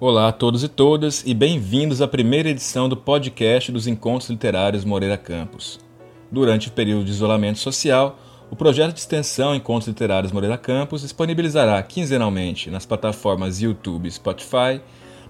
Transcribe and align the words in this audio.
Olá 0.00 0.28
a 0.28 0.32
todos 0.32 0.62
e 0.62 0.68
todas 0.68 1.24
e 1.26 1.34
bem-vindos 1.34 2.00
à 2.00 2.06
primeira 2.06 2.48
edição 2.48 2.88
do 2.88 2.96
podcast 2.96 3.72
dos 3.72 3.88
Encontros 3.88 4.30
Literários 4.30 4.84
Moreira 4.84 5.18
Campos. 5.18 5.80
Durante 6.30 6.68
o 6.68 6.70
período 6.70 7.04
de 7.04 7.10
isolamento 7.10 7.58
social, 7.58 8.16
o 8.48 8.54
projeto 8.54 8.94
de 8.94 9.00
extensão 9.00 9.56
Encontros 9.56 9.88
Literários 9.88 10.30
Moreira 10.30 10.56
Campos 10.56 11.00
disponibilizará 11.02 11.82
quinzenalmente 11.82 12.70
nas 12.70 12.86
plataformas 12.86 13.60
YouTube 13.60 14.06
e 14.06 14.12
Spotify 14.12 14.80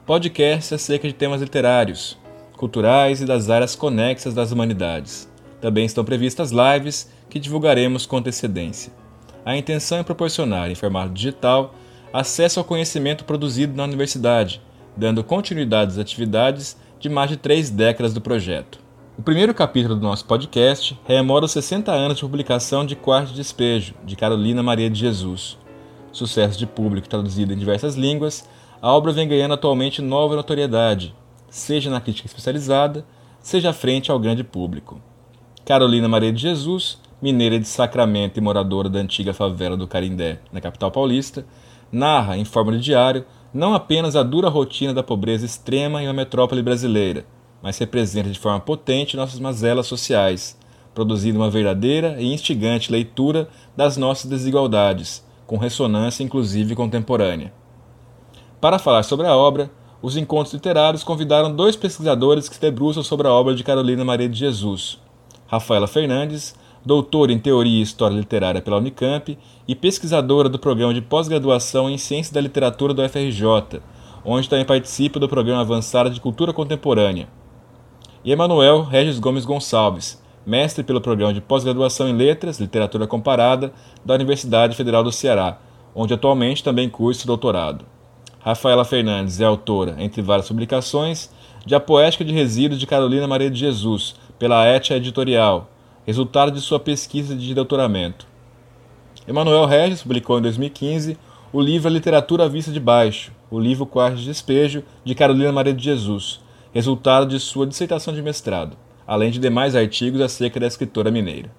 podcasts 0.04 0.74
acerca 0.74 1.08
de 1.08 1.14
temas 1.14 1.40
literários, 1.40 2.18
culturais 2.54 3.22
e 3.22 3.24
das 3.24 3.48
áreas 3.48 3.74
conexas 3.74 4.34
das 4.34 4.52
humanidades. 4.52 5.32
Também 5.62 5.86
estão 5.86 6.04
previstas 6.04 6.52
lives 6.52 7.10
que 7.30 7.40
divulgaremos 7.40 8.04
com 8.04 8.18
antecedência. 8.18 8.92
A 9.46 9.56
intenção 9.56 9.96
é 9.96 10.02
proporcionar, 10.02 10.70
em 10.70 10.74
formato 10.74 11.14
digital, 11.14 11.74
acesso 12.12 12.59
ao 12.59 12.64
conhecimento 12.64 13.24
produzido 13.24 13.77
na 13.77 13.84
universidade, 13.84 14.61
dando 14.96 15.24
continuidade 15.24 15.92
às 15.92 15.98
atividades 15.98 16.77
de 16.98 17.09
mais 17.09 17.30
de 17.30 17.37
três 17.37 17.70
décadas 17.70 18.12
do 18.12 18.20
projeto. 18.20 18.78
O 19.19 19.23
primeiro 19.23 19.52
capítulo 19.52 19.95
do 19.95 20.01
nosso 20.01 20.24
podcast 20.24 20.98
rememora 21.05 21.45
os 21.45 21.51
60 21.51 21.91
anos 21.91 22.16
de 22.16 22.23
publicação 22.23 22.87
de 22.87 22.95
Quarto 22.95 23.30
de 23.30 23.37
Despejo, 23.37 23.95
de 24.05 24.15
Carolina 24.16 24.62
Maria 24.62 24.88
de 24.88 24.98
Jesus. 24.98 25.59
Sucesso 26.12 26.59
de 26.59 26.66
público 26.66 27.09
traduzido 27.09 27.52
em 27.52 27.59
diversas 27.59 27.96
línguas, 27.96 28.48
a 28.80 28.93
obra 28.93 29.12
vem 29.12 29.27
ganhando 29.27 29.54
atualmente 29.54 30.01
nova 30.01 30.37
notoriedade, 30.37 31.15
seja 31.51 31.90
na 31.90 32.01
crítica 32.01 32.27
especializada, 32.27 33.04
seja 33.40 33.73
frente 33.73 34.10
ao 34.10 34.18
grande 34.18 34.45
público. 34.45 35.01
Carolina 35.65 36.09
Maria 36.09 36.32
de 36.32 36.40
Jesus, 36.40 36.98
mineira 37.20 37.59
de 37.59 37.66
Sacramento 37.66 38.38
e 38.38 38.40
moradora 38.40 38.88
da 38.88 39.01
antiga 39.01 39.34
favela 39.34 39.77
do 39.77 39.88
Carindé, 39.88 40.40
na 40.52 40.60
capital 40.60 40.90
paulista, 40.90 41.45
narra, 41.91 42.37
em 42.37 42.45
forma 42.45 42.73
de 42.73 42.80
diário, 42.80 43.24
não 43.52 43.74
apenas 43.74 44.15
a 44.15 44.23
dura 44.23 44.48
rotina 44.48 44.92
da 44.92 45.02
pobreza 45.02 45.46
extrema 45.46 46.02
em 46.02 46.06
uma 46.06 46.12
metrópole 46.12 46.62
brasileira, 46.62 47.24
mas 47.62 47.79
representa 47.79 48.30
de 48.30 48.38
forma 48.38 48.60
potente 48.60 49.16
nossas 49.16 49.40
mazelas 49.40 49.87
sociais, 49.87 50.59
produzindo 50.95 51.38
uma 51.38 51.51
verdadeira 51.51 52.16
e 52.21 52.32
instigante 52.32 52.93
leitura 52.93 53.49
das 53.77 53.96
nossas 53.96 54.30
desigualdades, 54.30 55.24
com 55.46 55.57
ressonância 55.57 56.23
inclusive 56.23 56.74
contemporânea. 56.74 57.52
Para 58.60 58.79
falar 58.79 59.02
sobre 59.02 59.27
a 59.27 59.37
obra, 59.37 59.71
os 60.02 60.16
encontros 60.16 60.55
literários 60.55 61.02
convidaram 61.02 61.55
dois 61.55 61.74
pesquisadores 61.74 62.49
que 62.49 62.55
se 62.55 62.60
debruçam 62.60 63.02
sobre 63.02 63.27
a 63.27 63.32
obra 63.32 63.55
de 63.55 63.65
Carolina 63.65 64.05
Maria 64.05 64.28
de 64.28 64.38
Jesus, 64.38 65.00
Rafaela 65.47 65.87
Fernandes 65.87 66.55
doutora 66.88 67.31
em 67.31 67.38
Teoria 67.38 67.81
e 67.81 67.82
História 67.82 68.16
Literária 68.16 68.62
pela 68.62 68.78
Unicamp 68.78 69.38
e 69.69 69.75
pesquisadora 69.75 70.48
do 70.48 70.58
programa 70.58 70.94
de 70.94 71.03
pós-graduação 71.03 71.91
em 71.91 71.98
Ciência 71.98 72.32
da 72.32 72.41
Literatura 72.41 72.94
do 72.94 73.06
FRJ, 73.06 73.82
onde 74.25 74.48
também 74.48 74.64
participa 74.64 75.20
do 75.20 75.28
programa 75.28 75.60
avançado 75.60 76.09
de 76.09 76.19
Cultura 76.19 76.50
Contemporânea. 76.50 77.28
E 78.25 78.32
Emanuel 78.32 78.84
Regis 78.84 79.19
Gomes 79.19 79.44
Gonçalves, 79.44 80.19
mestre 80.47 80.82
pelo 80.82 80.98
programa 80.98 81.34
de 81.34 81.42
pós-graduação 81.42 82.09
em 82.09 82.16
Letras, 82.16 82.59
Literatura 82.59 83.06
Comparada 83.06 83.70
da 84.03 84.14
Universidade 84.14 84.75
Federal 84.75 85.04
do 85.04 85.12
Ceará, 85.12 85.59
onde 85.94 86.14
atualmente 86.14 86.64
também 86.64 86.88
cursa 86.88 87.26
doutorado. 87.26 87.84
Rafaela 88.41 88.86
Fernandes 88.86 89.42
é 89.42 89.44
autora, 89.44 89.97
entre 89.98 90.22
várias 90.22 90.48
publicações, 90.48 91.31
de 91.66 91.75
A 91.75 91.81
Poética 91.81 92.25
de 92.25 92.32
Resíduos 92.32 92.81
de 92.81 92.86
Carolina 92.86 93.28
Maria 93.28 93.50
de 93.50 93.59
Jesus, 93.59 94.16
pela 94.38 94.66
Etia 94.75 94.97
Editorial, 94.97 95.69
resultado 96.09 96.50
de 96.50 96.62
sua 96.62 96.81
pesquisa 96.81 97.37
de 97.37 97.53
doutoramento. 97.53 98.26
Emanuel 99.28 99.66
Regis 99.66 100.03
publicou 100.03 100.38
em 100.38 100.42
2015 100.42 101.19
o 101.53 101.60
livro 101.60 101.87
A 101.87 101.91
Literatura 101.91 102.44
à 102.44 102.48
Vista 102.48 102.72
de 102.72 102.81
Baixo, 102.81 103.31
o 103.50 103.60
livro 103.60 103.84
Quarto 103.84 104.16
de 104.16 104.25
Despejo, 104.25 104.82
de 105.04 105.15
Carolina 105.15 105.53
Maria 105.53 105.75
de 105.75 105.84
Jesus, 105.84 106.41
resultado 106.72 107.26
de 107.26 107.38
sua 107.38 107.66
dissertação 107.66 108.15
de 108.15 108.22
mestrado, 108.22 108.75
além 109.06 109.31
de 109.31 109.38
demais 109.38 109.76
artigos 109.76 110.22
acerca 110.22 110.59
da 110.59 110.66
escritora 110.66 111.10
mineira. 111.10 111.50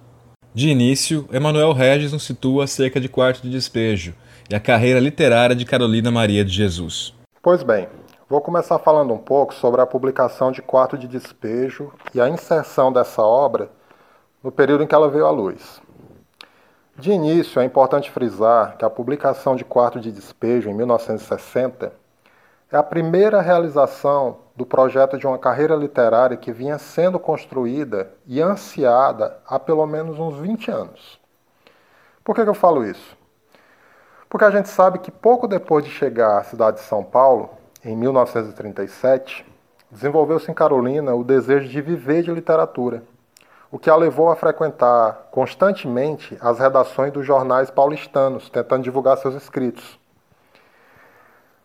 De 0.52 0.68
início, 0.68 1.28
Emanuel 1.32 1.72
Regis 1.72 2.12
nos 2.12 2.24
situa 2.24 2.64
acerca 2.64 3.00
de 3.00 3.08
Quarto 3.08 3.42
de 3.42 3.50
Despejo 3.50 4.14
e 4.50 4.54
a 4.56 4.58
carreira 4.58 4.98
literária 4.98 5.54
de 5.54 5.64
Carolina 5.64 6.10
Maria 6.10 6.44
de 6.44 6.50
Jesus. 6.50 7.14
Pois 7.40 7.62
bem, 7.62 7.86
vou 8.28 8.40
começar 8.40 8.80
falando 8.80 9.14
um 9.14 9.18
pouco 9.18 9.54
sobre 9.54 9.80
a 9.80 9.86
publicação 9.86 10.50
de 10.50 10.60
Quarto 10.60 10.98
de 10.98 11.06
Despejo 11.06 11.92
e 12.12 12.20
a 12.20 12.28
inserção 12.28 12.92
dessa 12.92 13.22
obra 13.22 13.70
no 14.42 14.50
período 14.50 14.82
em 14.82 14.86
que 14.86 14.94
ela 14.94 15.08
veio 15.08 15.26
à 15.26 15.30
luz. 15.30 15.82
De 16.96 17.12
início, 17.12 17.60
é 17.60 17.64
importante 17.64 18.10
frisar 18.10 18.76
que 18.76 18.84
a 18.84 18.90
publicação 18.90 19.54
de 19.54 19.64
Quarto 19.64 20.00
de 20.00 20.10
Despejo, 20.10 20.68
em 20.68 20.74
1960, 20.74 21.92
é 22.70 22.76
a 22.76 22.82
primeira 22.82 23.40
realização 23.40 24.38
do 24.56 24.64
projeto 24.64 25.18
de 25.18 25.26
uma 25.26 25.38
carreira 25.38 25.74
literária 25.74 26.36
que 26.36 26.52
vinha 26.52 26.78
sendo 26.78 27.18
construída 27.18 28.12
e 28.26 28.40
ansiada 28.40 29.38
há 29.46 29.58
pelo 29.58 29.86
menos 29.86 30.18
uns 30.18 30.36
20 30.36 30.70
anos. 30.70 31.20
Por 32.22 32.34
que, 32.34 32.42
eu 32.42 32.54
falo 32.54 32.84
isso? 32.84 33.16
Porque 34.28 34.44
a 34.44 34.50
gente 34.50 34.68
sabe 34.68 35.00
que 35.00 35.10
pouco 35.10 35.48
depois 35.48 35.84
de 35.84 35.90
chegar 35.90 36.38
à 36.38 36.44
cidade 36.44 36.76
de 36.76 36.82
São 36.82 37.02
Paulo, 37.02 37.50
em 37.84 37.96
1937, 37.96 39.44
desenvolveu-se 39.90 40.50
em 40.50 40.54
Carolina 40.54 41.14
o 41.14 41.24
desejo 41.24 41.68
de 41.68 41.80
viver 41.80 42.22
de 42.22 42.30
literatura 42.30 43.02
o 43.70 43.78
que 43.78 43.88
a 43.88 43.96
levou 43.96 44.30
a 44.30 44.36
frequentar 44.36 45.28
constantemente 45.30 46.36
as 46.40 46.58
redações 46.58 47.12
dos 47.12 47.24
jornais 47.24 47.70
paulistanos, 47.70 48.50
tentando 48.50 48.82
divulgar 48.82 49.16
seus 49.16 49.34
escritos. 49.34 49.98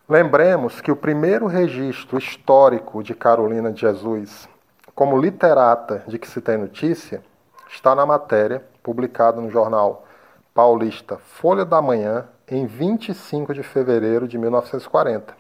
Lembremos 0.08 0.82
que 0.82 0.92
o 0.92 0.96
primeiro 0.96 1.48
registro 1.48 2.18
histórico 2.18 3.02
de 3.02 3.16
Carolina 3.16 3.72
de 3.72 3.82
Jesus 3.82 4.48
como 4.94 5.20
literata 5.20 6.04
de 6.08 6.20
que 6.20 6.28
se 6.28 6.40
tem 6.40 6.58
notícia 6.58 7.24
está 7.68 7.96
na 7.96 8.06
matéria 8.06 8.64
publicada 8.84 9.42
no 9.42 9.50
jornal 9.50 10.06
paulista 10.54 11.18
Folha 11.18 11.66
da 11.66 11.82
Manhã 11.82 12.26
em 12.48 12.66
25 12.66 13.54
de 13.54 13.64
fevereiro 13.64 14.28
de 14.28 14.38
1940. 14.38 15.36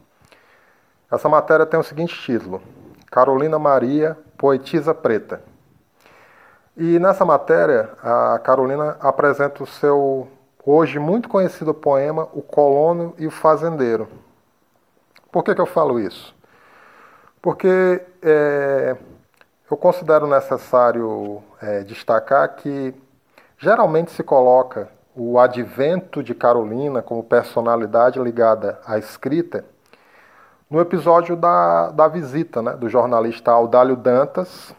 Essa 1.12 1.30
matéria 1.30 1.66
tem 1.66 1.80
o 1.80 1.84
seguinte 1.84 2.20
título: 2.20 2.62
Carolina 3.09 3.59
Maria, 3.59 4.18
poetisa 4.38 4.94
preta. 4.94 5.42
E 6.78 7.00
nessa 7.00 7.24
matéria, 7.24 7.90
a 8.03 8.38
Carolina 8.40 8.97
apresenta 9.00 9.63
o 9.63 9.68
seu 9.68 10.28
hoje 10.66 11.00
muito 11.00 11.30
conhecido 11.30 11.74
poema 11.74 12.28
O 12.34 12.41
Colono 12.41 13.13
e 13.18 13.25
o 13.25 13.31
Fazendeiro. 13.31 14.09
Por 15.31 15.44
que, 15.44 15.56
que 15.56 15.62
eu 15.62 15.66
falo 15.66 16.00
isso? 16.00 16.35
Porque 17.41 18.02
é, 18.22 18.97
eu 19.72 19.78
considero 19.78 20.28
necessário 20.28 21.41
é, 21.62 21.81
destacar 21.84 22.56
que 22.56 22.94
geralmente 23.58 24.12
se 24.12 24.24
coloca 24.24 24.90
o 25.16 25.40
advento 25.40 26.22
de 26.22 26.35
Carolina 26.35 27.02
como 27.02 27.24
personalidade 27.24 28.19
ligada 28.19 28.81
à 28.85 28.97
escrita 28.97 29.64
no 30.69 30.81
episódio 30.81 31.38
da, 31.38 31.91
da 31.91 32.08
visita 32.08 32.62
né, 32.62 32.74
do 32.74 32.90
jornalista 32.90 33.52
Audálio 33.52 33.96
Dantas, 33.96 34.75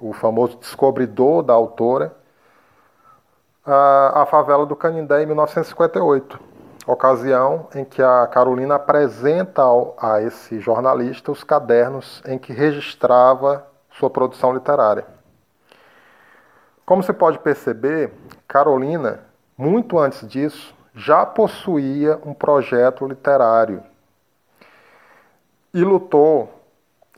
o 0.00 0.12
famoso 0.12 0.56
descobridor 0.58 1.42
da 1.42 1.52
autora, 1.52 2.14
a, 3.64 4.22
a 4.22 4.26
favela 4.26 4.66
do 4.66 4.76
Canindé 4.76 5.22
em 5.22 5.26
1958, 5.26 6.38
ocasião 6.86 7.68
em 7.74 7.84
que 7.84 8.00
a 8.00 8.26
Carolina 8.26 8.76
apresenta 8.76 9.62
ao, 9.62 9.96
a 10.00 10.22
esse 10.22 10.60
jornalista 10.60 11.32
os 11.32 11.42
cadernos 11.42 12.22
em 12.26 12.38
que 12.38 12.52
registrava 12.52 13.66
sua 13.90 14.08
produção 14.08 14.52
literária. 14.52 15.06
Como 16.84 17.02
se 17.02 17.12
pode 17.12 17.38
perceber, 17.40 18.12
Carolina, 18.46 19.20
muito 19.58 19.98
antes 19.98 20.26
disso, 20.28 20.74
já 20.94 21.26
possuía 21.26 22.18
um 22.24 22.32
projeto 22.32 23.06
literário 23.06 23.82
e 25.74 25.82
lutou, 25.82 26.48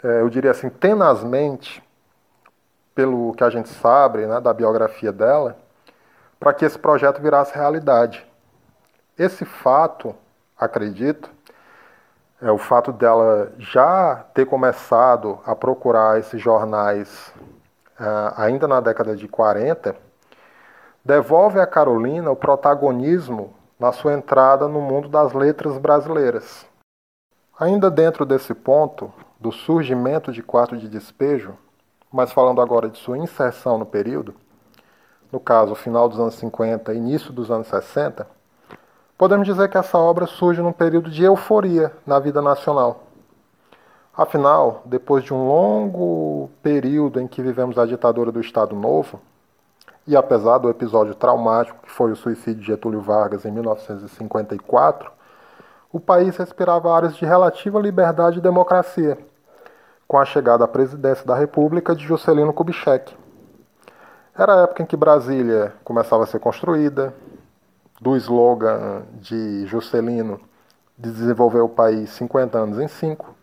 é, 0.03 0.21
eu 0.21 0.29
diria 0.31 0.51
assim, 0.51 0.69
tenazmente 0.69 1.83
pelo 2.99 3.33
que 3.33 3.45
a 3.45 3.49
gente 3.49 3.69
sabe 3.69 4.27
né, 4.27 4.41
da 4.41 4.53
biografia 4.53 5.13
dela, 5.13 5.57
para 6.37 6.53
que 6.53 6.65
esse 6.65 6.77
projeto 6.77 7.23
virasse 7.23 7.55
realidade. 7.55 8.27
Esse 9.17 9.45
fato, 9.45 10.17
acredito, 10.59 11.31
é 12.43 12.51
o 12.51 12.59
fato 12.59 12.91
dela 12.91 13.53
já 13.57 14.25
ter 14.35 14.47
começado 14.47 15.39
a 15.47 15.55
procurar 15.55 16.19
esses 16.19 16.43
jornais 16.43 17.33
uh, 18.01 18.35
ainda 18.37 18.67
na 18.67 18.81
década 18.81 19.15
de 19.15 19.29
40, 19.29 19.95
devolve 21.05 21.61
a 21.61 21.69
Carolina 21.69 22.33
o 22.33 22.37
protagonismo 22.37 23.55
na 23.79 23.93
sua 23.93 24.13
entrada 24.13 24.67
no 24.67 24.81
mundo 24.81 25.09
das 25.09 25.33
letras 25.33 25.79
brasileiras. 25.79 26.67
Ainda 27.61 27.93
dentro 27.93 28.27
desse 28.27 28.55
ponto, 28.55 29.13
do 29.39 29.53
surgimento 29.53 30.33
de 30.33 30.43
quarto 30.43 30.77
de 30.77 30.89
despejo, 30.89 31.57
mas 32.13 32.33
falando 32.33 32.61
agora 32.61 32.89
de 32.89 32.99
sua 32.99 33.19
inserção 33.19 33.79
no 33.79 33.87
período, 33.87 34.35
no 35.31 35.39
caso, 35.39 35.75
final 35.75 36.09
dos 36.09 36.19
anos 36.19 36.35
50 36.35 36.95
início 36.95 37.33
dos 37.33 37.51
anos 37.51 37.67
60, 37.69 38.27
podemos 39.17 39.47
dizer 39.47 39.69
que 39.69 39.77
essa 39.77 39.99
obra 39.99 40.27
surge 40.27 40.63
num 40.63 40.73
período 40.73 41.11
de 41.11 41.25
euforia 41.25 41.93
na 42.07 42.19
vida 42.19 42.41
nacional. 42.41 43.05
Afinal, 44.17 44.83
depois 44.85 45.23
de 45.23 45.33
um 45.33 45.47
longo 45.47 46.51
período 46.63 47.21
em 47.21 47.29
que 47.29 47.43
vivemos 47.43 47.79
a 47.79 47.87
ditadura 47.87 48.33
do 48.33 48.41
Estado 48.41 48.75
Novo, 48.75 49.21
e 50.07 50.17
apesar 50.17 50.59
do 50.59 50.71
episódio 50.71 51.15
traumático 51.15 51.83
que 51.83 51.91
foi 51.91 52.11
o 52.11 52.17
suicídio 52.17 52.63
de 52.63 52.67
Getúlio 52.67 53.03
Vargas 53.03 53.45
em 53.45 53.53
1954, 53.53 55.13
o 55.93 56.01
país 56.01 56.37
respirava 56.37 56.95
áreas 56.95 57.15
de 57.17 57.27
relativa 57.27 57.79
liberdade 57.79 58.39
e 58.39 58.43
democracia, 58.43 59.19
com 60.09 60.19
a 60.19 60.25
chegada 60.25 60.65
à 60.65 60.69
presidência 60.69 61.27
da 61.27 61.35
República 61.35 61.95
de 61.95 62.03
Juscelino 62.03 62.55
Kubitschek. 62.55 63.15
Era 64.37 64.55
a 64.55 64.63
época 64.63 64.83
em 64.83 64.87
que 64.87 64.97
Brasília 64.97 65.75
começava 65.85 66.25
a 66.25 66.27
ser 66.27 66.41
construída, 66.41 67.13
do 68.01 68.17
slogan 68.17 69.03
de 69.21 69.67
Juscelino 69.67 70.41
de 70.97 71.11
desenvolver 71.13 71.61
o 71.61 71.69
país 71.69 72.11
50 72.11 72.57
anos 72.57 72.79
em 72.79 72.89
5, 72.89 73.35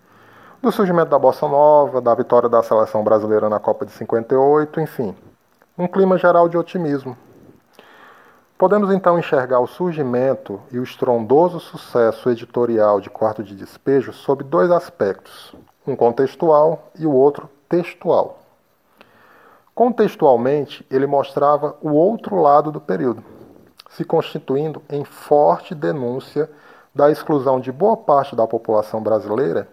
do 0.62 0.72
surgimento 0.72 1.12
da 1.12 1.20
Bossa 1.20 1.48
Nova, 1.48 2.02
da 2.02 2.16
vitória 2.16 2.50
da 2.50 2.64
seleção 2.64 3.04
brasileira 3.04 3.48
na 3.48 3.60
Copa 3.60 3.86
de 3.86 3.92
58, 3.92 4.80
enfim, 4.82 5.16
um 5.78 5.88
clima 5.88 6.18
geral 6.18 6.50
de 6.50 6.58
otimismo. 6.58 7.16
Podemos 8.58 8.92
então 8.92 9.20
enxergar 9.20 9.60
o 9.60 9.68
surgimento 9.68 10.60
e 10.72 10.80
o 10.80 10.84
estrondoso 10.84 11.60
sucesso 11.60 12.30
editorial 12.30 13.00
de 13.00 13.10
Quarto 13.10 13.44
de 13.44 13.54
Despejo 13.54 14.12
sob 14.14 14.44
dois 14.44 14.72
aspectos, 14.72 15.54
um 15.86 15.96
contextual 15.96 16.92
e 16.98 17.06
o 17.06 17.12
outro 17.14 17.50
textual. 17.70 18.40
Contextualmente, 19.74 20.86
ele 20.90 21.06
mostrava 21.06 21.76
o 21.82 21.90
outro 21.90 22.42
lado 22.42 22.72
do 22.72 22.80
período, 22.80 23.24
se 23.90 24.06
constituindo 24.06 24.82
em 24.90 25.04
forte 25.04 25.76
denúncia 25.76 26.50
da 26.94 27.12
exclusão 27.12 27.60
de 27.60 27.72
boa 27.72 27.98
parte 27.98 28.36
da 28.36 28.48
população 28.48 29.04
brasileira 29.04 29.68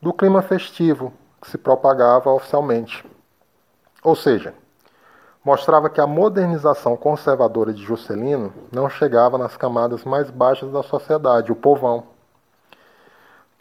do 0.00 0.12
clima 0.12 0.42
festivo 0.42 1.10
que 1.40 1.50
se 1.50 1.56
propagava 1.56 2.30
oficialmente. 2.30 3.02
Ou 4.02 4.14
seja, 4.14 4.52
mostrava 5.42 5.88
que 5.88 6.00
a 6.00 6.06
modernização 6.06 6.94
conservadora 6.94 7.72
de 7.72 7.82
Juscelino 7.82 8.52
não 8.70 8.90
chegava 8.90 9.38
nas 9.38 9.56
camadas 9.56 10.04
mais 10.04 10.30
baixas 10.30 10.70
da 10.70 10.82
sociedade, 10.82 11.50
o 11.50 11.56
povão. 11.56 12.04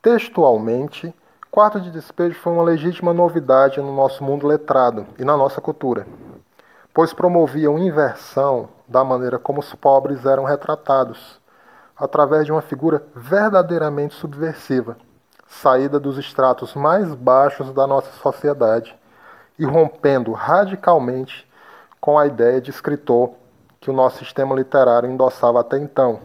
Textualmente, 0.01 1.15
Quarto 1.53 1.79
de 1.79 1.91
Despejo 1.91 2.33
foi 2.39 2.51
uma 2.51 2.63
legítima 2.63 3.13
novidade 3.13 3.79
no 3.79 3.95
nosso 3.95 4.23
mundo 4.23 4.47
letrado 4.47 5.05
e 5.19 5.23
na 5.23 5.37
nossa 5.37 5.61
cultura, 5.61 6.07
pois 6.91 7.13
promovia 7.13 7.69
uma 7.69 7.79
inversão 7.79 8.69
da 8.87 9.03
maneira 9.03 9.37
como 9.37 9.59
os 9.59 9.71
pobres 9.75 10.25
eram 10.25 10.45
retratados, 10.45 11.39
através 11.95 12.47
de 12.47 12.51
uma 12.51 12.63
figura 12.63 13.03
verdadeiramente 13.15 14.15
subversiva 14.15 14.97
saída 15.47 15.99
dos 15.99 16.17
estratos 16.17 16.73
mais 16.73 17.13
baixos 17.13 17.71
da 17.71 17.85
nossa 17.85 18.11
sociedade 18.13 18.95
e 19.59 19.63
rompendo 19.63 20.31
radicalmente 20.31 21.47
com 22.01 22.17
a 22.17 22.25
ideia 22.25 22.59
de 22.59 22.71
escritor 22.71 23.29
que 23.79 23.91
o 23.91 23.93
nosso 23.93 24.17
sistema 24.17 24.55
literário 24.55 25.07
endossava 25.07 25.61
até 25.61 25.77
então. 25.77 26.19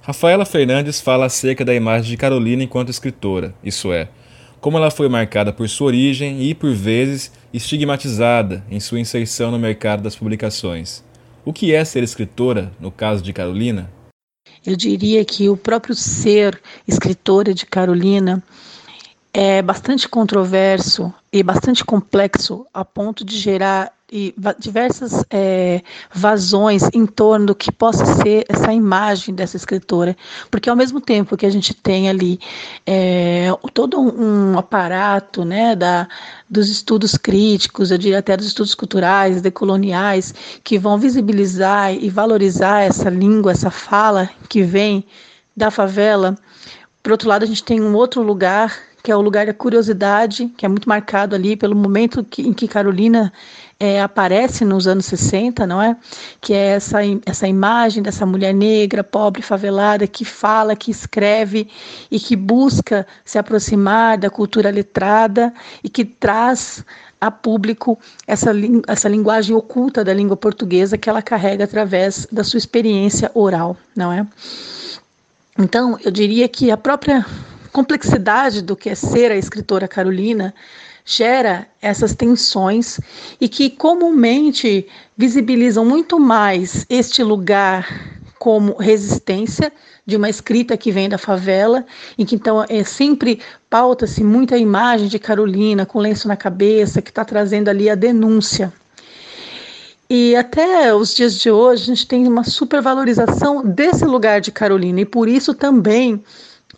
Rafaela 0.00 0.46
Fernandes 0.46 1.02
fala 1.02 1.26
acerca 1.26 1.66
da 1.66 1.74
imagem 1.74 2.12
de 2.12 2.16
Carolina 2.16 2.62
enquanto 2.62 2.88
escritora, 2.88 3.52
isso 3.62 3.92
é, 3.92 4.08
como 4.60 4.76
ela 4.76 4.90
foi 4.90 5.08
marcada 5.08 5.52
por 5.52 5.68
sua 5.68 5.88
origem 5.88 6.42
e, 6.42 6.54
por 6.54 6.72
vezes, 6.72 7.32
estigmatizada 7.52 8.64
em 8.70 8.80
sua 8.80 9.00
inserção 9.00 9.50
no 9.50 9.58
mercado 9.58 10.02
das 10.02 10.16
publicações. 10.16 11.04
O 11.44 11.52
que 11.52 11.72
é 11.72 11.84
ser 11.84 12.02
escritora, 12.02 12.72
no 12.80 12.90
caso 12.90 13.22
de 13.22 13.32
Carolina? 13.32 13.90
Eu 14.66 14.76
diria 14.76 15.24
que 15.24 15.48
o 15.48 15.56
próprio 15.56 15.94
ser 15.94 16.60
escritora 16.86 17.54
de 17.54 17.64
Carolina 17.64 18.42
é 19.40 19.62
bastante 19.62 20.08
controverso 20.08 21.14
e 21.32 21.44
bastante 21.44 21.84
complexo 21.84 22.66
a 22.74 22.84
ponto 22.84 23.24
de 23.24 23.38
gerar 23.38 23.92
e 24.10 24.34
diversas 24.58 25.24
é, 25.30 25.80
vazões 26.12 26.82
em 26.92 27.06
torno 27.06 27.46
do 27.46 27.54
que 27.54 27.70
possa 27.70 28.04
ser 28.04 28.44
essa 28.48 28.72
imagem 28.72 29.32
dessa 29.32 29.56
escritora, 29.56 30.16
porque 30.50 30.68
ao 30.68 30.74
mesmo 30.74 31.00
tempo 31.00 31.36
que 31.36 31.46
a 31.46 31.50
gente 31.50 31.72
tem 31.72 32.08
ali 32.08 32.40
é, 32.84 33.46
todo 33.72 34.00
um, 34.00 34.54
um, 34.54 34.58
aparato 34.58 35.44
né, 35.44 35.76
da, 35.76 36.08
dos 36.50 36.68
estudos 36.68 37.16
críticos, 37.16 37.92
eu 37.92 37.98
diria 37.98 38.18
até 38.18 38.36
dos 38.36 38.46
estudos 38.46 38.74
culturais, 38.74 39.40
decoloniais, 39.40 40.34
que 40.64 40.80
vão 40.80 40.98
visibilizar 40.98 41.94
e 41.94 42.10
valorizar 42.10 42.80
essa 42.80 43.08
língua, 43.08 43.52
essa 43.52 43.70
fala 43.70 44.28
que 44.48 44.64
vem 44.64 45.04
da 45.56 45.70
favela, 45.70 46.36
por 47.08 47.12
outro 47.12 47.28
lado, 47.28 47.44
a 47.44 47.46
gente 47.46 47.62
tem 47.62 47.80
um 47.80 47.94
outro 47.94 48.20
lugar 48.20 48.87
que 49.08 49.12
é 49.12 49.16
o 49.16 49.22
lugar 49.22 49.46
da 49.46 49.54
curiosidade, 49.54 50.52
que 50.54 50.66
é 50.66 50.68
muito 50.68 50.86
marcado 50.86 51.34
ali 51.34 51.56
pelo 51.56 51.74
momento 51.74 52.22
que, 52.22 52.42
em 52.42 52.52
que 52.52 52.68
Carolina 52.68 53.32
é, 53.80 54.02
aparece 54.02 54.66
nos 54.66 54.86
anos 54.86 55.06
60, 55.06 55.66
não 55.66 55.80
é? 55.80 55.96
Que 56.42 56.52
é 56.52 56.74
essa, 56.76 56.98
essa 57.24 57.48
imagem 57.48 58.02
dessa 58.02 58.26
mulher 58.26 58.52
negra, 58.52 59.02
pobre, 59.02 59.40
favelada, 59.40 60.06
que 60.06 60.26
fala, 60.26 60.76
que 60.76 60.90
escreve 60.90 61.70
e 62.10 62.20
que 62.20 62.36
busca 62.36 63.06
se 63.24 63.38
aproximar 63.38 64.18
da 64.18 64.28
cultura 64.28 64.68
letrada 64.68 65.54
e 65.82 65.88
que 65.88 66.04
traz 66.04 66.84
a 67.18 67.30
público 67.30 67.98
essa, 68.26 68.50
essa 68.86 69.08
linguagem 69.08 69.56
oculta 69.56 70.04
da 70.04 70.12
língua 70.12 70.36
portuguesa 70.36 70.98
que 70.98 71.08
ela 71.08 71.22
carrega 71.22 71.64
através 71.64 72.26
da 72.30 72.44
sua 72.44 72.58
experiência 72.58 73.30
oral, 73.32 73.74
não 73.96 74.12
é? 74.12 74.26
Então, 75.58 75.98
eu 76.04 76.10
diria 76.10 76.46
que 76.46 76.70
a 76.70 76.76
própria 76.76 77.24
complexidade 77.78 78.60
do 78.60 78.74
que 78.74 78.90
é 78.90 78.94
ser 78.96 79.30
a 79.30 79.36
escritora 79.36 79.86
Carolina 79.86 80.52
gera 81.04 81.68
essas 81.80 82.12
tensões 82.12 82.98
e 83.40 83.48
que 83.48 83.70
comumente 83.70 84.84
visibilizam 85.16 85.84
muito 85.84 86.18
mais 86.18 86.84
este 86.90 87.22
lugar 87.22 87.86
como 88.36 88.76
resistência 88.76 89.72
de 90.04 90.16
uma 90.16 90.28
escrita 90.28 90.76
que 90.76 90.90
vem 90.90 91.08
da 91.08 91.18
favela, 91.18 91.86
e 92.16 92.24
que 92.24 92.34
então 92.34 92.64
é 92.68 92.82
sempre 92.82 93.40
pauta-se 93.70 94.24
muita 94.24 94.56
imagem 94.56 95.06
de 95.06 95.20
Carolina 95.20 95.86
com 95.86 96.00
lenço 96.00 96.26
na 96.26 96.36
cabeça, 96.36 97.00
que 97.00 97.10
está 97.10 97.24
trazendo 97.24 97.68
ali 97.68 97.88
a 97.88 97.94
denúncia. 97.94 98.72
E 100.10 100.34
até 100.34 100.92
os 100.92 101.14
dias 101.14 101.38
de 101.38 101.48
hoje 101.48 101.84
a 101.84 101.86
gente 101.94 102.08
tem 102.08 102.26
uma 102.26 102.42
supervalorização 102.42 103.64
desse 103.64 104.04
lugar 104.04 104.40
de 104.40 104.50
Carolina, 104.50 105.00
e 105.00 105.04
por 105.04 105.28
isso 105.28 105.54
também 105.54 106.24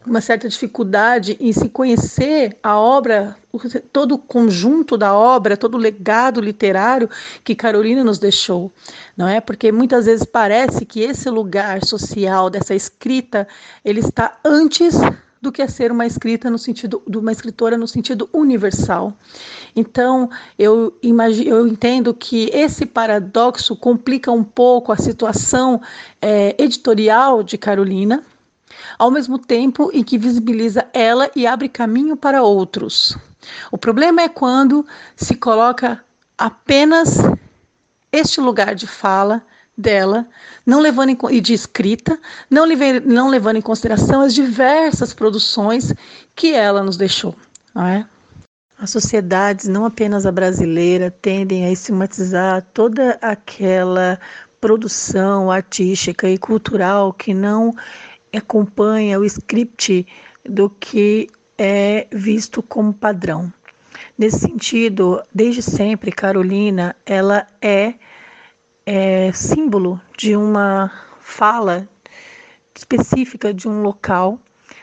uma 0.06 0.20
certa 0.20 0.48
dificuldade 0.48 1.36
em 1.38 1.52
se 1.52 1.68
conhecer 1.68 2.56
a 2.62 2.78
obra, 2.78 3.36
todo 3.92 4.14
o 4.14 4.18
conjunto 4.18 4.96
da 4.96 5.14
obra, 5.14 5.56
todo 5.56 5.74
o 5.74 5.78
legado 5.78 6.40
literário 6.40 7.08
que 7.44 7.54
Carolina 7.54 8.02
nos 8.02 8.18
deixou, 8.18 8.72
não 9.16 9.28
é? 9.28 9.40
Porque 9.40 9.70
muitas 9.70 10.06
vezes 10.06 10.24
parece 10.24 10.86
que 10.86 11.00
esse 11.00 11.28
lugar 11.28 11.84
social 11.84 12.48
dessa 12.48 12.74
escrita, 12.74 13.46
ele 13.84 14.00
está 14.00 14.38
antes 14.42 14.94
do 15.40 15.50
que 15.50 15.62
é 15.62 15.66
ser 15.66 15.90
uma 15.90 16.06
escrita 16.06 16.50
no 16.50 16.58
sentido 16.58 17.02
de 17.06 17.16
uma 17.16 17.32
escritora 17.32 17.78
no 17.78 17.88
sentido 17.88 18.28
universal. 18.32 19.14
Então, 19.74 20.28
eu 20.58 20.96
imagino, 21.02 21.50
eu 21.50 21.66
entendo 21.66 22.12
que 22.12 22.50
esse 22.52 22.84
paradoxo 22.84 23.74
complica 23.74 24.30
um 24.30 24.44
pouco 24.44 24.92
a 24.92 24.96
situação 24.96 25.80
é, 26.20 26.54
editorial 26.58 27.42
de 27.42 27.56
Carolina, 27.56 28.22
ao 28.98 29.10
mesmo 29.10 29.38
tempo 29.38 29.90
em 29.92 30.02
que 30.02 30.18
visibiliza 30.18 30.86
ela 30.92 31.30
e 31.34 31.46
abre 31.46 31.68
caminho 31.68 32.16
para 32.16 32.42
outros. 32.42 33.16
O 33.70 33.78
problema 33.78 34.22
é 34.22 34.28
quando 34.28 34.86
se 35.16 35.34
coloca 35.34 36.04
apenas 36.36 37.18
este 38.12 38.40
lugar 38.40 38.74
de 38.74 38.86
fala 38.86 39.42
dela, 39.76 40.26
não 40.66 40.80
levando 40.80 41.10
em, 41.10 41.18
e 41.30 41.40
de 41.40 41.54
escrita, 41.54 42.18
não, 42.50 42.64
não 43.04 43.28
levando 43.28 43.56
em 43.56 43.62
consideração 43.62 44.20
as 44.20 44.34
diversas 44.34 45.14
produções 45.14 45.94
que 46.34 46.52
ela 46.52 46.82
nos 46.82 46.96
deixou. 46.96 47.34
Não 47.74 47.86
é? 47.86 48.06
As 48.78 48.90
sociedades, 48.90 49.66
não 49.66 49.84
apenas 49.84 50.24
a 50.24 50.32
brasileira, 50.32 51.10
tendem 51.10 51.66
a 51.66 51.70
estigmatizar 51.70 52.64
toda 52.72 53.18
aquela 53.20 54.18
produção 54.60 55.50
artística 55.50 56.28
e 56.28 56.36
cultural 56.36 57.12
que 57.12 57.32
não 57.32 57.74
acompanha 58.36 59.18
o 59.18 59.24
script 59.24 60.06
do 60.44 60.70
que 60.70 61.28
é 61.58 62.06
visto 62.10 62.62
como 62.62 62.92
padrão. 62.92 63.52
Nesse 64.18 64.40
sentido, 64.40 65.22
desde 65.34 65.62
sempre, 65.62 66.12
Carolina, 66.12 66.94
ela 67.04 67.46
é, 67.60 67.94
é 68.86 69.32
símbolo 69.32 70.00
de 70.16 70.36
uma 70.36 70.90
fala 71.20 71.88
específica 72.74 73.52
de 73.52 73.68
um 73.68 73.82
local 73.82 74.38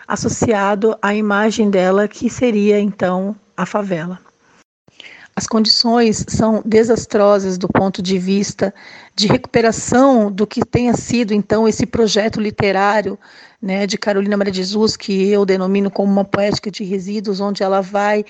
associado 0.07 0.97
à 1.01 1.13
imagem 1.13 1.69
dela, 1.69 2.07
que 2.07 2.29
seria 2.29 2.79
então 2.79 3.35
a 3.55 3.65
favela. 3.65 4.26
As 5.37 5.45
condições 5.45 6.25
são 6.27 6.63
desastrosas 6.65 7.59
do 7.59 7.67
ponto 7.67 8.01
de 8.01 8.17
vista 8.17 8.73
de 9.15 9.27
recuperação 9.27 10.31
do 10.31 10.47
que 10.47 10.65
tenha 10.65 10.95
sido 10.95 11.31
então 11.31 11.67
esse 11.67 11.85
projeto 11.85 12.41
literário 12.41 13.19
né, 13.61 13.85
de 13.85 13.99
Carolina 13.99 14.35
Maria 14.35 14.51
de 14.51 14.57
Jesus, 14.57 14.97
que 14.97 15.29
eu 15.29 15.45
denomino 15.45 15.91
como 15.91 16.11
uma 16.11 16.25
poética 16.25 16.71
de 16.71 16.83
resíduos, 16.83 17.39
onde 17.39 17.61
ela 17.61 17.81
vai 17.81 18.25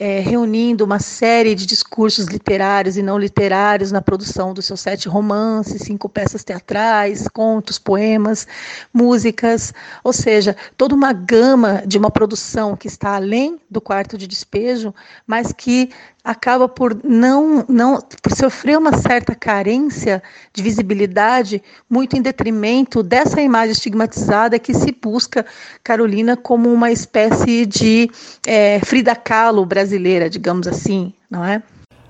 é, 0.00 0.20
reunindo 0.20 0.84
uma 0.84 1.00
série 1.00 1.56
de 1.56 1.66
discursos 1.66 2.26
literários 2.26 2.96
e 2.96 3.02
não 3.02 3.18
literários 3.18 3.90
na 3.90 4.00
produção 4.00 4.54
dos 4.54 4.64
seus 4.64 4.80
sete 4.80 5.08
romances, 5.08 5.82
cinco 5.82 6.08
peças 6.08 6.44
teatrais, 6.44 7.26
contos, 7.26 7.78
poemas, 7.78 8.46
músicas, 8.92 9.74
ou 10.04 10.12
seja, 10.12 10.56
toda 10.76 10.94
uma 10.94 11.12
gama 11.12 11.82
de 11.84 11.98
uma 11.98 12.10
produção 12.10 12.76
que 12.76 12.86
está 12.86 13.16
além 13.16 13.60
do 13.68 13.80
quarto 13.80 14.16
de 14.16 14.28
despejo, 14.28 14.94
mas 15.26 15.52
que 15.52 15.90
acaba 16.24 16.68
por 16.68 16.98
não, 17.04 17.64
não 17.68 17.98
por 18.22 18.32
sofrer 18.32 18.76
uma 18.76 18.96
certa 18.96 19.34
carência 19.34 20.22
de 20.52 20.62
visibilidade, 20.62 21.62
muito 21.88 22.16
em 22.16 22.22
detrimento 22.22 23.02
dessa 23.02 23.40
imagem 23.40 23.72
estigmatizada 23.72 24.58
que 24.58 24.74
se 24.74 24.92
busca 24.92 25.46
Carolina 25.82 26.36
como 26.36 26.72
uma 26.72 26.90
espécie 26.90 27.64
de 27.64 28.10
é, 28.46 28.80
Frida 28.80 29.14
Kahlo 29.14 29.64
brasileira, 29.64 30.28
digamos 30.28 30.66
assim, 30.66 31.12
não 31.30 31.44
é? 31.44 31.62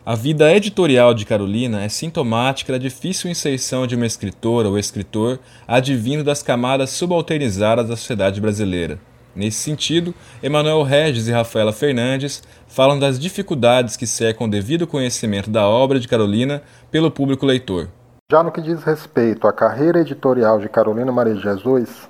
A 0.04 0.14
vida 0.14 0.50
editorial 0.56 1.12
de 1.12 1.26
Carolina 1.26 1.84
é 1.84 1.88
sintomática 1.90 2.72
da 2.72 2.78
difícil 2.78 3.30
inserção 3.30 3.86
de 3.86 3.94
uma 3.94 4.06
escritora 4.06 4.66
ou 4.66 4.78
escritor 4.78 5.38
advindo 5.66 6.24
das 6.24 6.42
camadas 6.42 6.88
subalternizadas 6.90 7.88
da 7.88 7.94
sociedade 7.94 8.40
brasileira. 8.40 8.98
Nesse 9.38 9.58
sentido, 9.58 10.12
Emanuel 10.42 10.82
Regis 10.82 11.28
e 11.28 11.30
Rafaela 11.30 11.72
Fernandes 11.72 12.42
falam 12.66 12.98
das 12.98 13.20
dificuldades 13.20 13.96
que 13.96 14.04
cercam 14.04 14.48
o 14.48 14.50
devido 14.50 14.84
conhecimento 14.84 15.48
da 15.48 15.64
obra 15.64 16.00
de 16.00 16.08
Carolina 16.08 16.60
pelo 16.90 17.08
público 17.08 17.46
leitor. 17.46 17.86
Já 18.28 18.42
no 18.42 18.50
que 18.50 18.60
diz 18.60 18.82
respeito 18.82 19.46
à 19.46 19.52
carreira 19.52 20.00
editorial 20.00 20.58
de 20.58 20.68
Carolina 20.68 21.12
Maria 21.12 21.36
de 21.36 21.40
Jesus, 21.40 22.08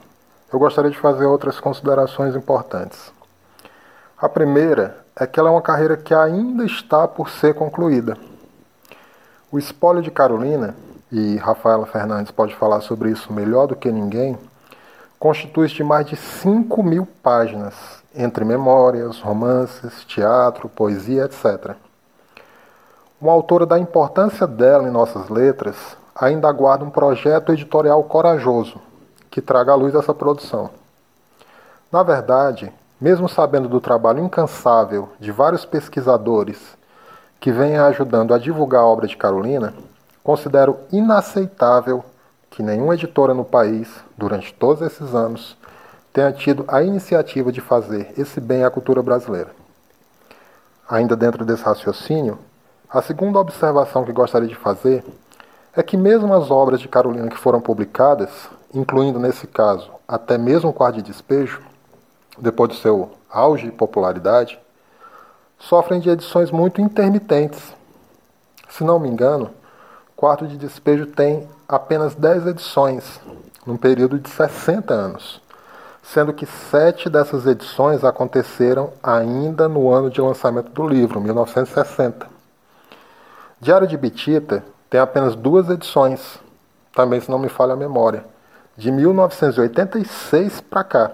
eu 0.51 0.59
gostaria 0.59 0.91
de 0.91 0.97
fazer 0.97 1.27
outras 1.27 1.61
considerações 1.61 2.35
importantes. 2.35 3.13
A 4.17 4.27
primeira 4.27 4.97
é 5.15 5.27
que 5.27 5.39
ela 5.39 5.51
é 5.51 5.53
uma 5.53 5.61
carreira 5.61 5.99
que 5.99 6.15
ainda 6.15 6.65
está 6.65 7.07
por 7.07 7.29
ser 7.29 7.53
concluída. 7.53 8.17
O 9.53 9.59
espólio 9.59 10.01
de 10.01 10.11
Carolina, 10.11 10.75
e 11.13 11.37
Rafaela 11.37 11.85
Fernandes 11.85 12.33
pode 12.33 12.55
falar 12.55 12.81
sobre 12.81 13.11
isso 13.11 13.31
melhor 13.31 13.67
do 13.67 13.77
que 13.77 13.93
ninguém, 13.93 14.39
constitui-se 15.19 15.75
de 15.75 15.85
mais 15.85 16.07
de 16.07 16.17
5 16.17 16.83
mil 16.83 17.07
páginas, 17.23 17.75
entre 18.15 18.45
memórias, 18.45 19.21
romances, 19.21 20.05
teatro, 20.05 20.69
poesia, 20.69 21.25
etc. 21.25 21.75
Uma 23.21 23.33
autora 23.33 23.67
da 23.67 23.79
importância 23.79 24.47
dela 24.47 24.89
em 24.89 24.93
nossas 24.93 25.29
letras 25.29 25.97
ainda 26.15 26.49
aguarda 26.49 26.85
um 26.85 26.91
projeto 26.91 27.53
editorial 27.53 28.03
corajoso 28.05 28.81
que 29.31 29.41
traga 29.41 29.73
à 29.73 29.75
luz 29.75 29.95
essa 29.95 30.15
produção. 30.15 30.71
Na 31.91 32.03
verdade, 32.03 32.73
mesmo 33.01 33.29
sabendo 33.29 33.69
do 33.69 33.81
trabalho 33.81 34.25
incansável 34.25 35.09
de 35.19 35.31
vários 35.31 35.65
pesquisadores 35.65 36.77
que 37.41 37.53
vêm 37.53 37.79
ajudando 37.79 38.35
a 38.35 38.39
divulgar 38.39 38.83
a 38.83 38.87
obra 38.87 39.07
de 39.07 39.17
Carolina, 39.17 39.75
considero 40.23 40.79
inaceitável 40.93 42.05
que 42.51 42.63
nenhuma 42.63 42.95
editora 42.95 43.35
no 43.35 43.45
país, 43.45 43.89
durante 44.17 44.53
todos 44.55 44.83
esses 44.83 45.15
anos, 45.15 45.57
tenha 46.13 46.33
tido 46.33 46.65
a 46.69 46.83
iniciativa 46.83 47.53
de 47.53 47.61
fazer 47.61 48.13
esse 48.19 48.41
bem 48.41 48.65
à 48.65 48.71
cultura 48.71 49.03
brasileira. 49.03 49.51
Ainda 50.89 51.15
dentro 51.15 51.45
desse 51.45 51.63
raciocínio, 51.63 52.39
a 52.89 53.03
segunda 53.03 53.39
observação 53.39 54.05
que 54.05 54.13
gostaria 54.13 54.49
de 54.49 54.55
fazer 54.55 55.05
é 55.77 55.83
que 55.83 55.97
mesmo 55.97 56.33
as 56.35 56.51
obras 56.51 56.81
de 56.81 56.89
Carolina 56.89 57.29
que 57.29 57.37
foram 57.37 57.61
publicadas, 57.61 58.31
incluindo 58.75 59.19
nesse 59.19 59.47
caso 59.47 59.91
até 60.09 60.39
mesmo 60.39 60.71
o 60.71 60.73
Quarto 60.73 60.97
de 60.97 61.03
Despejo, 61.03 61.61
depois 62.39 62.71
do 62.71 62.77
seu 62.77 63.11
auge 63.31 63.67
e 63.67 63.71
popularidade, 63.71 64.59
sofrem 65.59 66.01
de 66.01 66.09
edições 66.09 66.51
muito 66.51 66.81
intermitentes. 66.81 67.75
Se 68.71 68.83
não 68.83 68.99
me 68.99 69.09
engano, 69.09 69.51
Quarto 70.17 70.47
de 70.47 70.57
Despejo 70.57 71.05
tem 71.07 71.47
apenas 71.69 72.15
10 72.15 72.47
edições, 72.47 73.21
num 73.67 73.77
período 73.77 74.19
de 74.19 74.31
60 74.31 74.95
anos, 74.95 75.43
sendo 76.03 76.33
que 76.33 76.47
sete 76.47 77.11
dessas 77.11 77.47
edições 77.47 78.03
aconteceram 78.03 78.91
ainda 79.03 79.69
no 79.69 79.93
ano 79.93 80.11
de 80.11 80.23
lançamento 80.23 80.71
do 80.71 80.89
livro, 80.89 81.21
1960. 81.21 82.27
Diário 83.61 83.87
de 83.87 83.99
Bitita 83.99 84.65
tem 84.89 84.99
apenas 84.99 85.35
duas 85.35 85.69
edições, 85.69 86.41
também 86.95 87.21
se 87.21 87.31
não 87.31 87.39
me 87.39 87.51
falha 87.51 87.75
a 87.75 87.77
memória, 87.77 88.25
de 88.75 88.91
1986 88.91 90.63
para 90.63 90.83
cá. 90.83 91.11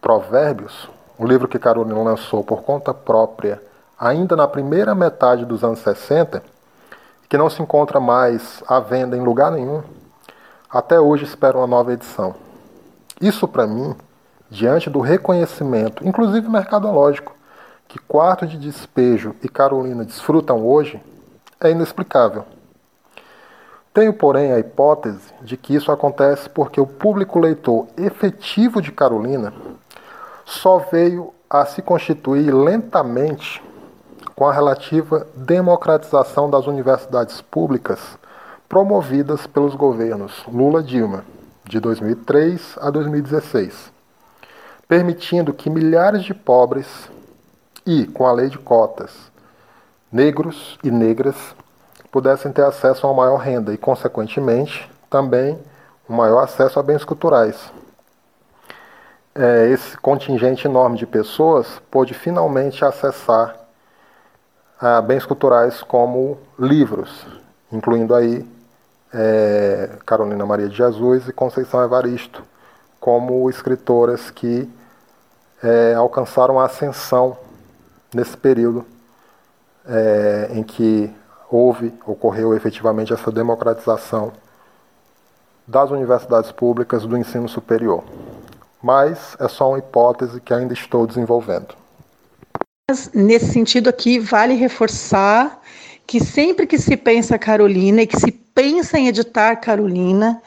Provérbios, 0.00 0.88
o 1.18 1.26
livro 1.26 1.48
que 1.48 1.58
Carolina 1.58 2.00
lançou 2.00 2.44
por 2.44 2.62
conta 2.62 2.94
própria 2.94 3.60
ainda 3.98 4.36
na 4.36 4.46
primeira 4.46 4.94
metade 4.94 5.44
dos 5.44 5.64
anos 5.64 5.80
60, 5.80 6.42
que 7.32 7.38
não 7.38 7.48
se 7.48 7.62
encontra 7.62 7.98
mais 7.98 8.62
à 8.68 8.78
venda 8.78 9.16
em 9.16 9.22
lugar 9.22 9.50
nenhum, 9.50 9.82
até 10.68 11.00
hoje 11.00 11.24
espero 11.24 11.60
uma 11.60 11.66
nova 11.66 11.90
edição. 11.90 12.34
Isso 13.22 13.48
para 13.48 13.66
mim, 13.66 13.96
diante 14.50 14.90
do 14.90 15.00
reconhecimento, 15.00 16.06
inclusive 16.06 16.46
mercadológico, 16.46 17.34
que 17.88 17.98
Quarto 17.98 18.46
de 18.46 18.58
Despejo 18.58 19.34
e 19.42 19.48
Carolina 19.48 20.04
desfrutam 20.04 20.62
hoje, 20.62 21.02
é 21.58 21.70
inexplicável. 21.70 22.44
Tenho, 23.94 24.12
porém, 24.12 24.52
a 24.52 24.58
hipótese 24.58 25.32
de 25.40 25.56
que 25.56 25.74
isso 25.74 25.90
acontece 25.90 26.50
porque 26.50 26.82
o 26.82 26.86
público 26.86 27.38
leitor 27.38 27.86
efetivo 27.96 28.82
de 28.82 28.92
Carolina 28.92 29.54
só 30.44 30.80
veio 30.80 31.32
a 31.48 31.64
se 31.64 31.80
constituir 31.80 32.52
lentamente 32.54 33.62
com 34.34 34.46
a 34.46 34.52
relativa 34.52 35.26
democratização 35.34 36.48
das 36.48 36.66
universidades 36.66 37.40
públicas 37.40 38.18
promovidas 38.68 39.46
pelos 39.46 39.74
governos 39.74 40.42
Lula-Dilma, 40.46 41.24
de 41.64 41.78
2003 41.78 42.76
a 42.80 42.90
2016, 42.90 43.92
permitindo 44.88 45.52
que 45.52 45.70
milhares 45.70 46.24
de 46.24 46.34
pobres 46.34 46.86
e, 47.86 48.06
com 48.06 48.26
a 48.26 48.32
lei 48.32 48.48
de 48.48 48.58
cotas, 48.58 49.10
negros 50.10 50.78
e 50.82 50.90
negras 50.90 51.36
pudessem 52.10 52.52
ter 52.52 52.64
acesso 52.64 53.06
a 53.06 53.10
uma 53.10 53.24
maior 53.24 53.38
renda 53.38 53.72
e, 53.72 53.78
consequentemente, 53.78 54.90
também 55.08 55.58
um 56.08 56.14
maior 56.14 56.42
acesso 56.42 56.78
a 56.78 56.82
bens 56.82 57.04
culturais. 57.04 57.72
É, 59.34 59.68
esse 59.68 59.96
contingente 59.96 60.66
enorme 60.66 60.98
de 60.98 61.06
pessoas 61.06 61.80
pôde 61.90 62.12
finalmente 62.12 62.84
acessar 62.84 63.61
a 64.82 65.00
bens 65.00 65.24
culturais 65.24 65.80
como 65.80 66.36
livros, 66.58 67.24
incluindo 67.70 68.16
aí 68.16 68.44
é, 69.14 69.90
Carolina 70.04 70.44
Maria 70.44 70.68
de 70.68 70.76
Jesus 70.76 71.28
e 71.28 71.32
Conceição 71.32 71.84
Evaristo, 71.84 72.42
como 72.98 73.48
escritoras 73.48 74.28
que 74.28 74.68
é, 75.62 75.94
alcançaram 75.94 76.58
a 76.58 76.64
ascensão 76.64 77.36
nesse 78.12 78.36
período 78.36 78.84
é, 79.86 80.48
em 80.50 80.64
que 80.64 81.14
houve, 81.48 81.94
ocorreu 82.04 82.52
efetivamente 82.52 83.12
essa 83.12 83.30
democratização 83.30 84.32
das 85.64 85.92
universidades 85.92 86.50
públicas 86.50 87.06
do 87.06 87.16
ensino 87.16 87.48
superior. 87.48 88.02
Mas 88.82 89.36
é 89.38 89.46
só 89.46 89.68
uma 89.68 89.78
hipótese 89.78 90.40
que 90.40 90.52
ainda 90.52 90.72
estou 90.74 91.06
desenvolvendo. 91.06 91.81
Nesse 93.14 93.52
sentido 93.52 93.88
aqui, 93.88 94.18
vale 94.18 94.54
reforçar 94.54 95.60
que 96.06 96.18
sempre 96.22 96.66
que 96.66 96.78
se 96.78 96.96
pensa 96.96 97.38
Carolina 97.38 98.02
e 98.02 98.06
que 98.06 98.18
se 98.18 98.32
pensa 98.32 98.98
em 98.98 99.08
editar 99.08 99.56
Carolina, 99.56 100.42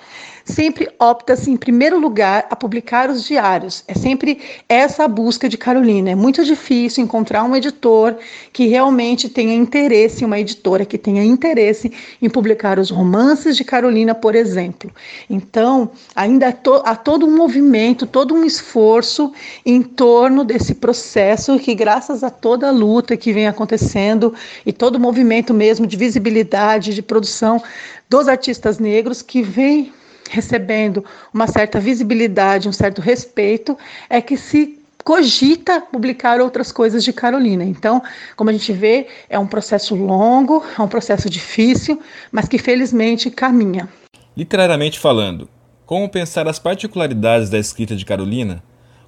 sempre 0.45 0.87
opta-se, 0.99 1.49
em 1.49 1.57
primeiro 1.57 1.99
lugar, 1.99 2.47
a 2.49 2.55
publicar 2.55 3.09
os 3.09 3.23
diários. 3.23 3.83
É 3.87 3.95
sempre 3.95 4.39
essa 4.69 5.05
a 5.05 5.07
busca 5.07 5.49
de 5.49 5.57
Carolina. 5.57 6.11
É 6.11 6.15
muito 6.15 6.45
difícil 6.45 7.03
encontrar 7.03 7.43
um 7.43 7.55
editor 7.55 8.15
que 8.53 8.67
realmente 8.67 9.27
tenha 9.27 9.55
interesse, 9.55 10.23
uma 10.23 10.39
editora 10.39 10.85
que 10.85 10.97
tenha 10.97 11.23
interesse 11.23 11.91
em 12.21 12.29
publicar 12.29 12.77
os 12.77 12.91
romances 12.91 13.57
de 13.57 13.63
Carolina, 13.63 14.13
por 14.13 14.35
exemplo. 14.35 14.91
Então, 15.29 15.89
ainda 16.15 16.55
há 16.85 16.95
todo 16.95 17.25
um 17.25 17.35
movimento, 17.35 18.05
todo 18.05 18.35
um 18.35 18.45
esforço 18.45 19.33
em 19.65 19.81
torno 19.81 20.43
desse 20.43 20.75
processo 20.75 21.57
que, 21.57 21.73
graças 21.73 22.23
a 22.23 22.29
toda 22.29 22.67
a 22.67 22.71
luta 22.71 23.17
que 23.17 23.33
vem 23.33 23.47
acontecendo 23.47 24.33
e 24.65 24.71
todo 24.71 24.97
o 24.97 24.99
movimento 24.99 25.53
mesmo 25.53 25.87
de 25.87 25.97
visibilidade, 25.97 26.93
de 26.93 27.01
produção 27.01 27.61
dos 28.07 28.27
artistas 28.27 28.77
negros, 28.77 29.21
que 29.21 29.41
vem 29.41 29.91
recebendo 30.29 31.03
uma 31.33 31.47
certa 31.47 31.79
visibilidade, 31.79 32.67
um 32.67 32.73
certo 32.73 33.01
respeito, 33.01 33.77
é 34.09 34.21
que 34.21 34.37
se 34.37 34.79
cogita 35.03 35.79
publicar 35.79 36.41
outras 36.41 36.71
coisas 36.71 37.03
de 37.03 37.13
Carolina. 37.13 37.63
Então, 37.63 38.01
como 38.35 38.49
a 38.49 38.53
gente 38.53 38.73
vê, 38.73 39.07
é 39.29 39.37
um 39.37 39.45
processo 39.45 39.93
longo, 39.93 40.63
é 40.77 40.81
um 40.81 40.87
processo 40.87 41.29
difícil, 41.29 42.01
mas 42.31 42.47
que 42.47 42.57
felizmente 42.57 43.29
caminha. 43.29 43.87
Literariamente 44.35 44.99
falando, 44.99 45.47
como 45.85 46.09
pensar 46.09 46.47
as 46.47 46.57
particularidades 46.57 47.51
da 47.51 47.59
escrita 47.59 47.95
de 47.95 48.03
Carolina? 48.03 48.63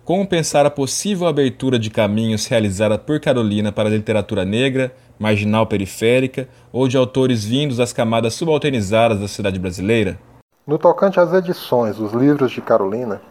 Como 0.05 0.25
pensar 0.25 0.65
a 0.65 0.69
possível 0.69 1.27
abertura 1.27 1.79
de 1.79 1.89
caminhos 1.89 2.45
realizada 2.45 2.97
por 2.97 3.19
Carolina 3.19 3.71
para 3.71 3.89
a 3.89 3.91
literatura 3.91 4.45
negra, 4.45 4.95
marginal 5.17 5.65
periférica 5.65 6.47
ou 6.71 6.87
de 6.87 6.95
autores 6.95 7.43
vindos 7.43 7.77
das 7.77 7.91
camadas 7.91 8.35
subalternizadas 8.35 9.19
da 9.19 9.27
cidade 9.27 9.59
brasileira? 9.59 10.19
No 10.67 10.77
tocante 10.77 11.17
às 11.17 11.31
edições 11.31 11.95
dos 11.95 12.11
livros 12.11 12.51
de 12.51 12.59
Carolina, 12.59 13.21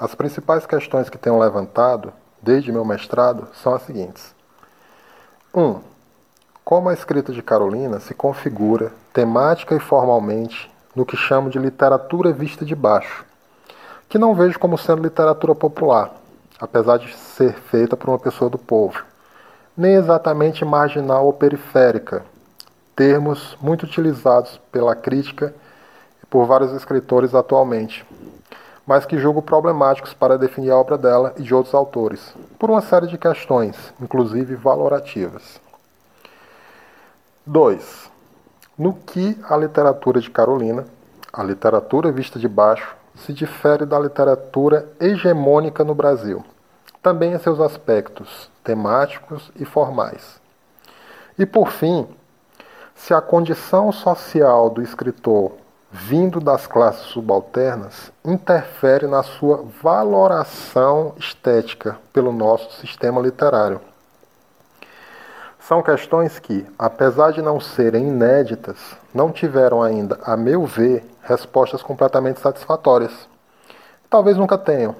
as 0.00 0.14
principais 0.14 0.64
questões 0.64 1.10
que 1.10 1.18
tenho 1.18 1.38
levantado 1.38 2.10
desde 2.40 2.72
meu 2.72 2.82
mestrado 2.82 3.46
são 3.62 3.74
as 3.74 3.82
seguintes: 3.82 4.34
1. 5.52 5.62
Um, 5.62 5.80
como 6.64 6.88
a 6.88 6.94
escrita 6.94 7.30
de 7.30 7.42
Carolina 7.42 8.00
se 8.00 8.14
configura 8.14 8.90
temática 9.12 9.74
e 9.74 9.78
formalmente 9.78 10.72
no 10.94 11.04
que 11.04 11.14
chamo 11.14 11.50
de 11.50 11.58
literatura 11.58 12.32
vista 12.32 12.64
de 12.64 12.74
baixo, 12.74 13.26
que 14.08 14.16
não 14.16 14.34
vejo 14.34 14.58
como 14.58 14.78
sendo 14.78 15.02
literatura 15.02 15.54
popular, 15.54 16.10
apesar 16.58 16.96
de 16.96 17.14
ser 17.14 17.52
feita 17.52 17.98
por 17.98 18.08
uma 18.08 18.18
pessoa 18.18 18.48
do 18.48 18.56
povo, 18.56 19.04
nem 19.76 19.92
exatamente 19.92 20.64
marginal 20.64 21.26
ou 21.26 21.34
periférica, 21.34 22.24
termos 22.96 23.58
muito 23.60 23.82
utilizados 23.82 24.58
pela 24.72 24.96
crítica 24.96 25.54
por 26.30 26.46
vários 26.46 26.72
escritores 26.72 27.34
atualmente, 27.34 28.04
mas 28.86 29.04
que 29.04 29.18
julgo 29.18 29.42
problemáticos 29.42 30.14
para 30.14 30.38
definir 30.38 30.70
a 30.70 30.76
obra 30.76 30.96
dela 30.96 31.34
e 31.36 31.42
de 31.42 31.54
outros 31.54 31.74
autores, 31.74 32.34
por 32.58 32.70
uma 32.70 32.80
série 32.80 33.06
de 33.06 33.18
questões, 33.18 33.76
inclusive 34.00 34.54
valorativas. 34.54 35.60
2. 37.44 38.10
No 38.78 38.92
que 38.92 39.38
a 39.48 39.56
literatura 39.56 40.20
de 40.20 40.30
Carolina, 40.30 40.84
a 41.32 41.42
literatura 41.42 42.12
vista 42.12 42.38
de 42.38 42.48
baixo, 42.48 42.96
se 43.16 43.32
difere 43.32 43.86
da 43.86 43.98
literatura 43.98 44.88
hegemônica 45.00 45.82
no 45.82 45.94
Brasil, 45.94 46.44
também 47.02 47.32
em 47.32 47.38
seus 47.38 47.60
aspectos 47.60 48.50
temáticos 48.62 49.50
e 49.56 49.64
formais. 49.64 50.40
E 51.38 51.46
por 51.46 51.70
fim, 51.70 52.06
se 52.94 53.14
a 53.14 53.20
condição 53.20 53.92
social 53.92 54.68
do 54.70 54.82
escritor 54.82 55.52
vindo 55.90 56.40
das 56.40 56.66
classes 56.66 57.06
subalternas 57.06 58.10
interfere 58.24 59.06
na 59.06 59.22
sua 59.22 59.64
valoração 59.82 61.14
estética 61.16 61.98
pelo 62.12 62.32
nosso 62.32 62.80
sistema 62.80 63.20
literário. 63.20 63.80
São 65.60 65.82
questões 65.82 66.38
que, 66.38 66.64
apesar 66.78 67.32
de 67.32 67.42
não 67.42 67.58
serem 67.58 68.06
inéditas, 68.08 68.76
não 69.12 69.32
tiveram 69.32 69.82
ainda, 69.82 70.18
a 70.22 70.36
meu 70.36 70.64
ver, 70.64 71.04
respostas 71.22 71.82
completamente 71.82 72.38
satisfatórias. 72.38 73.28
Talvez 74.08 74.36
nunca 74.36 74.56
tenham, 74.56 74.94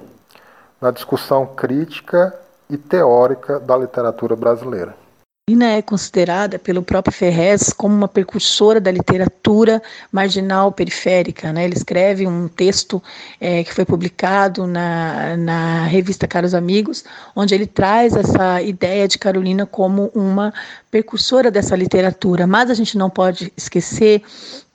na 0.81 0.91
discussão 0.91 1.45
crítica 1.45 2.37
e 2.69 2.77
teórica 2.77 3.59
da 3.59 3.77
literatura 3.77 4.35
brasileira. 4.35 5.06
Carolina 5.49 5.77
é 5.77 5.81
considerada 5.81 6.59
pelo 6.59 6.83
próprio 6.83 7.13
Ferrez 7.13 7.71
como 7.71 7.95
uma 7.95 8.09
precursora 8.09 8.81
da 8.81 8.91
literatura 8.91 9.81
marginal 10.11 10.73
periférica. 10.73 11.53
Né? 11.53 11.63
Ele 11.63 11.73
escreve 11.73 12.27
um 12.27 12.49
texto 12.49 13.01
é, 13.39 13.63
que 13.63 13.73
foi 13.73 13.85
publicado 13.85 14.67
na, 14.67 15.37
na 15.37 15.85
revista 15.85 16.27
Caros 16.27 16.53
Amigos, 16.53 17.05
onde 17.33 17.55
ele 17.55 17.65
traz 17.65 18.13
essa 18.13 18.61
ideia 18.61 19.07
de 19.07 19.17
Carolina 19.17 19.65
como 19.65 20.11
uma 20.13 20.53
precursora 20.91 21.49
dessa 21.49 21.77
literatura, 21.77 22.45
mas 22.45 22.69
a 22.69 22.73
gente 22.73 22.97
não 22.97 23.09
pode 23.09 23.53
esquecer 23.55 24.21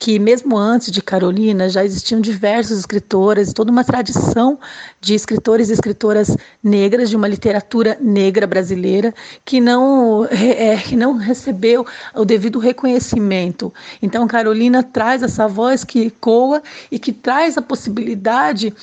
que 0.03 0.19
mesmo 0.19 0.59
antes 0.59 0.91
de 0.91 1.01
Carolina 1.01 1.69
já 1.69 1.85
existiam 1.85 2.21
diversos 2.21 2.77
escritoras, 2.77 3.53
toda 3.53 3.71
uma 3.71 3.85
tradição 3.85 4.59
de 5.01 5.15
escritores 5.15 5.71
e 5.71 5.75
escritoras 5.75 6.37
negras 6.61 7.09
de 7.09 7.15
uma 7.15 7.29
literatura 7.29 7.97
negra 8.01 8.45
brasileira 8.45 9.15
que 9.45 9.61
não 9.61 10.25
é, 10.25 10.77
que 10.79 10.97
não 10.97 11.13
recebeu 11.17 11.87
o 12.17 12.25
devido 12.25 12.59
reconhecimento. 12.59 13.73
Então 14.03 14.27
Carolina 14.27 14.83
traz 14.83 15.23
essa 15.23 15.47
voz 15.47 15.85
que 15.85 16.07
ecoa 16.07 16.61
e 16.91 16.99
que 16.99 17.13
traz 17.13 17.57
a 17.57 17.63
possibilidade 17.63 18.75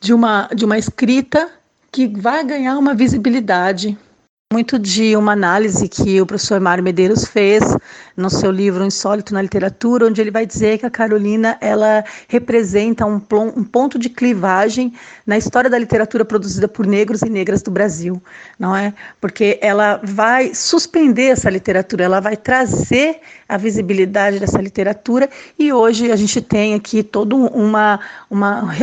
de 0.00 0.14
uma 0.14 0.48
de 0.54 0.64
uma 0.64 0.78
escrita 0.78 1.48
que 1.90 2.06
vai 2.06 2.44
ganhar 2.44 2.78
uma 2.78 2.94
visibilidade 2.94 3.98
muito 4.50 4.78
de 4.78 5.14
uma 5.14 5.32
análise 5.32 5.86
que 5.86 6.22
o 6.22 6.24
professor 6.24 6.58
Mário 6.58 6.82
Medeiros 6.82 7.26
fez 7.26 7.62
no 8.16 8.30
seu 8.30 8.50
livro 8.50 8.82
Insólito 8.82 9.34
na 9.34 9.42
Literatura, 9.42 10.06
onde 10.06 10.22
ele 10.22 10.30
vai 10.30 10.46
dizer 10.46 10.78
que 10.78 10.86
a 10.86 10.90
Carolina 10.90 11.58
ela 11.60 12.02
representa 12.28 13.04
um, 13.04 13.20
um, 13.54 13.62
ponto 13.62 13.98
de 13.98 14.08
clivagem 14.08 14.94
na 15.26 15.36
história 15.36 15.68
da 15.68 15.76
literatura 15.76 16.24
produzida 16.24 16.66
por 16.66 16.86
negros 16.86 17.20
e 17.20 17.28
negras 17.28 17.60
do 17.60 17.70
Brasil, 17.70 18.22
não 18.58 18.74
é? 18.74 18.94
Porque 19.20 19.58
ela 19.60 20.00
vai 20.02 20.54
suspender 20.54 21.26
essa 21.26 21.50
literatura, 21.50 22.04
ela 22.04 22.18
vai 22.18 22.34
trazer 22.34 23.20
a 23.46 23.58
visibilidade 23.58 24.40
dessa 24.40 24.62
literatura 24.62 25.28
e 25.58 25.74
hoje 25.74 26.10
a 26.10 26.16
gente 26.16 26.40
tem 26.40 26.72
aqui 26.72 27.02
toda 27.02 27.36
uma 27.36 28.00
uma 28.30 28.74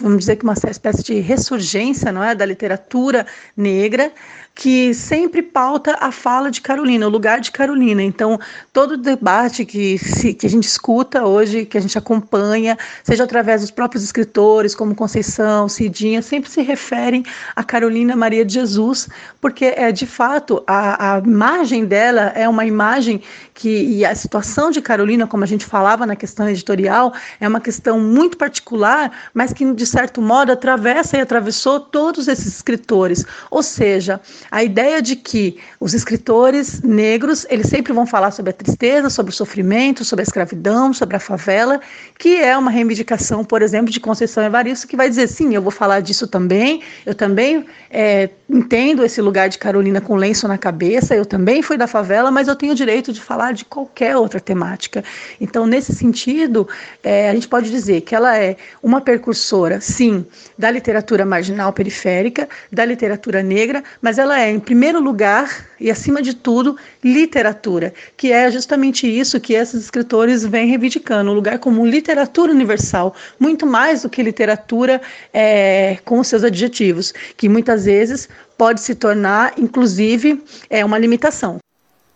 vamos 0.00 0.18
dizer 0.18 0.36
que 0.36 0.44
uma 0.44 0.54
espécie 0.54 1.02
de 1.02 1.18
ressurgência, 1.18 2.12
não 2.12 2.22
é, 2.22 2.36
da 2.36 2.46
literatura 2.46 3.26
negra 3.56 4.12
que 4.54 4.92
sempre 4.92 5.42
pauta 5.42 5.96
a 5.98 6.12
fala 6.12 6.50
de 6.50 6.60
Carolina, 6.60 7.06
o 7.06 7.10
lugar 7.10 7.40
de 7.40 7.50
Carolina. 7.50 8.02
Então, 8.02 8.38
todo 8.72 8.96
debate 8.96 9.64
que, 9.64 9.98
se, 9.98 10.34
que 10.34 10.46
a 10.46 10.50
gente 10.50 10.64
escuta 10.64 11.24
hoje, 11.24 11.64
que 11.64 11.78
a 11.78 11.80
gente 11.80 11.96
acompanha, 11.96 12.76
seja 13.02 13.24
através 13.24 13.62
dos 13.62 13.70
próprios 13.70 14.04
escritores, 14.04 14.74
como 14.74 14.94
Conceição, 14.94 15.68
Cidinha, 15.68 16.20
sempre 16.20 16.50
se 16.50 16.60
referem 16.60 17.24
a 17.56 17.64
Carolina 17.64 18.14
Maria 18.14 18.44
de 18.44 18.54
Jesus, 18.54 19.08
porque 19.40 19.66
é 19.76 19.90
de 19.90 20.06
fato 20.06 20.62
a, 20.66 21.16
a 21.16 21.18
imagem 21.18 21.84
dela 21.84 22.32
é 22.34 22.48
uma 22.48 22.66
imagem 22.66 23.22
que 23.54 23.82
e 23.82 24.04
a 24.04 24.14
situação 24.14 24.70
de 24.70 24.80
Carolina, 24.80 25.26
como 25.26 25.44
a 25.44 25.46
gente 25.46 25.64
falava 25.64 26.06
na 26.06 26.16
questão 26.16 26.48
editorial, 26.48 27.12
é 27.40 27.48
uma 27.48 27.60
questão 27.60 27.98
muito 27.98 28.36
particular, 28.36 29.10
mas 29.32 29.52
que 29.52 29.72
de 29.72 29.86
certo 29.86 30.20
modo 30.20 30.52
atravessa 30.52 31.16
e 31.16 31.20
atravessou 31.20 31.80
todos 31.80 32.28
esses 32.28 32.46
escritores. 32.46 33.24
Ou 33.50 33.62
seja, 33.62 34.20
a 34.50 34.62
ideia 34.62 35.00
de 35.00 35.16
que 35.16 35.58
os 35.78 35.94
escritores 35.94 36.82
negros, 36.82 37.46
eles 37.48 37.68
sempre 37.68 37.92
vão 37.92 38.06
falar 38.06 38.30
sobre 38.30 38.50
a 38.50 38.52
tristeza, 38.52 39.10
sobre 39.10 39.32
o 39.32 39.34
sofrimento, 39.34 40.04
sobre 40.04 40.22
a 40.22 40.24
escravidão, 40.24 40.92
sobre 40.92 41.16
a 41.16 41.20
favela, 41.20 41.80
que 42.18 42.36
é 42.40 42.56
uma 42.56 42.70
reivindicação, 42.70 43.44
por 43.44 43.62
exemplo, 43.62 43.90
de 43.90 44.00
Conceição 44.00 44.42
Evaristo, 44.42 44.86
que 44.86 44.96
vai 44.96 45.08
dizer, 45.08 45.28
sim, 45.28 45.54
eu 45.54 45.62
vou 45.62 45.70
falar 45.70 46.00
disso 46.00 46.26
também, 46.26 46.82
eu 47.04 47.14
também 47.14 47.64
é, 47.90 48.30
entendo 48.48 49.04
esse 49.04 49.20
lugar 49.20 49.48
de 49.48 49.58
Carolina 49.58 50.00
com 50.00 50.14
lenço 50.14 50.46
na 50.46 50.58
cabeça, 50.58 51.14
eu 51.14 51.24
também 51.24 51.62
fui 51.62 51.76
da 51.76 51.86
favela, 51.86 52.30
mas 52.30 52.48
eu 52.48 52.56
tenho 52.56 52.72
o 52.72 52.76
direito 52.76 53.12
de 53.12 53.20
falar 53.20 53.52
de 53.52 53.64
qualquer 53.64 54.16
outra 54.16 54.40
temática. 54.40 55.02
Então, 55.40 55.66
nesse 55.66 55.94
sentido, 55.94 56.68
é, 57.02 57.30
a 57.30 57.34
gente 57.34 57.48
pode 57.48 57.70
dizer 57.70 58.02
que 58.02 58.14
ela 58.14 58.36
é 58.38 58.56
uma 58.82 59.00
precursora, 59.00 59.80
sim, 59.80 60.24
da 60.58 60.70
literatura 60.70 61.24
marginal 61.24 61.72
periférica, 61.72 62.48
da 62.70 62.84
literatura 62.84 63.42
negra, 63.42 63.82
mas 64.00 64.18
ela 64.18 64.31
é, 64.32 64.50
em 64.50 64.58
primeiro 64.58 65.00
lugar 65.00 65.66
e 65.78 65.90
acima 65.90 66.22
de 66.22 66.34
tudo, 66.34 66.76
literatura, 67.02 67.92
que 68.16 68.32
é 68.32 68.50
justamente 68.50 69.06
isso 69.06 69.40
que 69.40 69.54
esses 69.54 69.84
escritores 69.84 70.44
vêm 70.44 70.68
reivindicando, 70.68 71.30
um 71.30 71.34
lugar 71.34 71.58
como 71.58 71.84
literatura 71.86 72.52
universal, 72.52 73.14
muito 73.38 73.66
mais 73.66 74.02
do 74.02 74.10
que 74.10 74.22
literatura 74.22 75.00
é, 75.32 75.98
com 76.04 76.22
seus 76.24 76.44
adjetivos, 76.44 77.12
que 77.36 77.48
muitas 77.48 77.84
vezes 77.84 78.28
pode 78.56 78.80
se 78.80 78.94
tornar, 78.94 79.54
inclusive, 79.58 80.42
é 80.70 80.84
uma 80.84 80.98
limitação. 80.98 81.58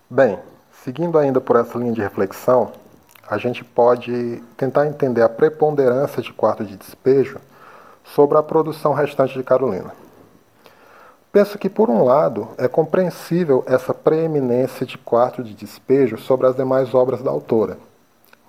Bem, 0.09 0.39
seguindo 0.85 1.19
ainda 1.19 1.41
por 1.41 1.57
essa 1.57 1.77
linha 1.79 1.93
de 1.93 2.01
reflexão, 2.01 2.73
a 3.29 3.39
gente 3.39 3.65
pode 3.65 4.43
tentar 4.57 4.87
entender 4.87 5.23
a 5.23 5.29
preponderância 5.29 6.23
de 6.23 6.33
quarto 6.33 6.65
de 6.65 6.77
despejo 6.77 7.39
sobre 8.05 8.39
a 8.39 8.43
produção 8.43 8.93
restante 8.93 9.35
de 9.35 9.43
Carolina. 9.43 10.06
Penso 11.33 11.59
que, 11.59 11.69
por 11.69 11.91
um 11.91 12.03
lado, 12.03 12.49
é 12.57 12.67
compreensível 12.67 13.63
essa 13.67 13.93
preeminência 13.93 14.87
de 14.87 14.97
quarto 14.97 15.43
de 15.43 15.55
despejo 15.55 16.17
sobre 16.17 16.47
as 16.47 16.57
demais 16.57 16.95
obras 16.95 17.23
da 17.23 17.31
autora, 17.31 17.79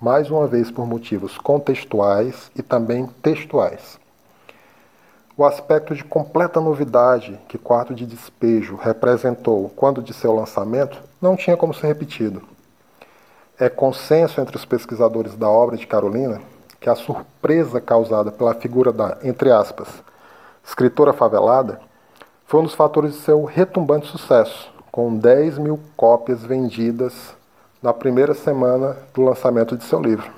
mais 0.00 0.30
uma 0.30 0.46
vez 0.46 0.70
por 0.70 0.86
motivos 0.86 1.36
contextuais 1.36 2.50
e 2.56 2.62
também 2.62 3.06
textuais. 3.22 3.98
O 5.38 5.44
aspecto 5.44 5.94
de 5.94 6.02
completa 6.02 6.60
novidade 6.60 7.38
que 7.46 7.56
Quarto 7.56 7.94
de 7.94 8.04
Despejo 8.04 8.74
representou 8.74 9.70
quando 9.76 10.02
de 10.02 10.12
seu 10.12 10.34
lançamento 10.34 11.00
não 11.22 11.36
tinha 11.36 11.56
como 11.56 11.72
ser 11.72 11.86
repetido. 11.86 12.42
É 13.56 13.68
consenso 13.68 14.40
entre 14.40 14.56
os 14.56 14.64
pesquisadores 14.64 15.36
da 15.36 15.48
obra 15.48 15.76
de 15.76 15.86
Carolina 15.86 16.40
que 16.80 16.90
a 16.90 16.96
surpresa 16.96 17.80
causada 17.80 18.32
pela 18.32 18.52
figura 18.52 18.92
da, 18.92 19.18
entre 19.22 19.52
aspas, 19.52 19.86
escritora 20.66 21.12
favelada 21.12 21.80
foi 22.48 22.60
um 22.60 22.62
dos 22.62 22.72
fatores 22.72 23.12
de 23.12 23.18
seu 23.18 23.44
retumbante 23.44 24.06
sucesso, 24.06 24.72
com 24.90 25.14
10 25.14 25.58
mil 25.58 25.78
cópias 25.94 26.42
vendidas 26.42 27.36
na 27.82 27.92
primeira 27.92 28.32
semana 28.32 28.96
do 29.12 29.20
lançamento 29.20 29.76
de 29.76 29.84
seu 29.84 30.00
livro. 30.00 30.30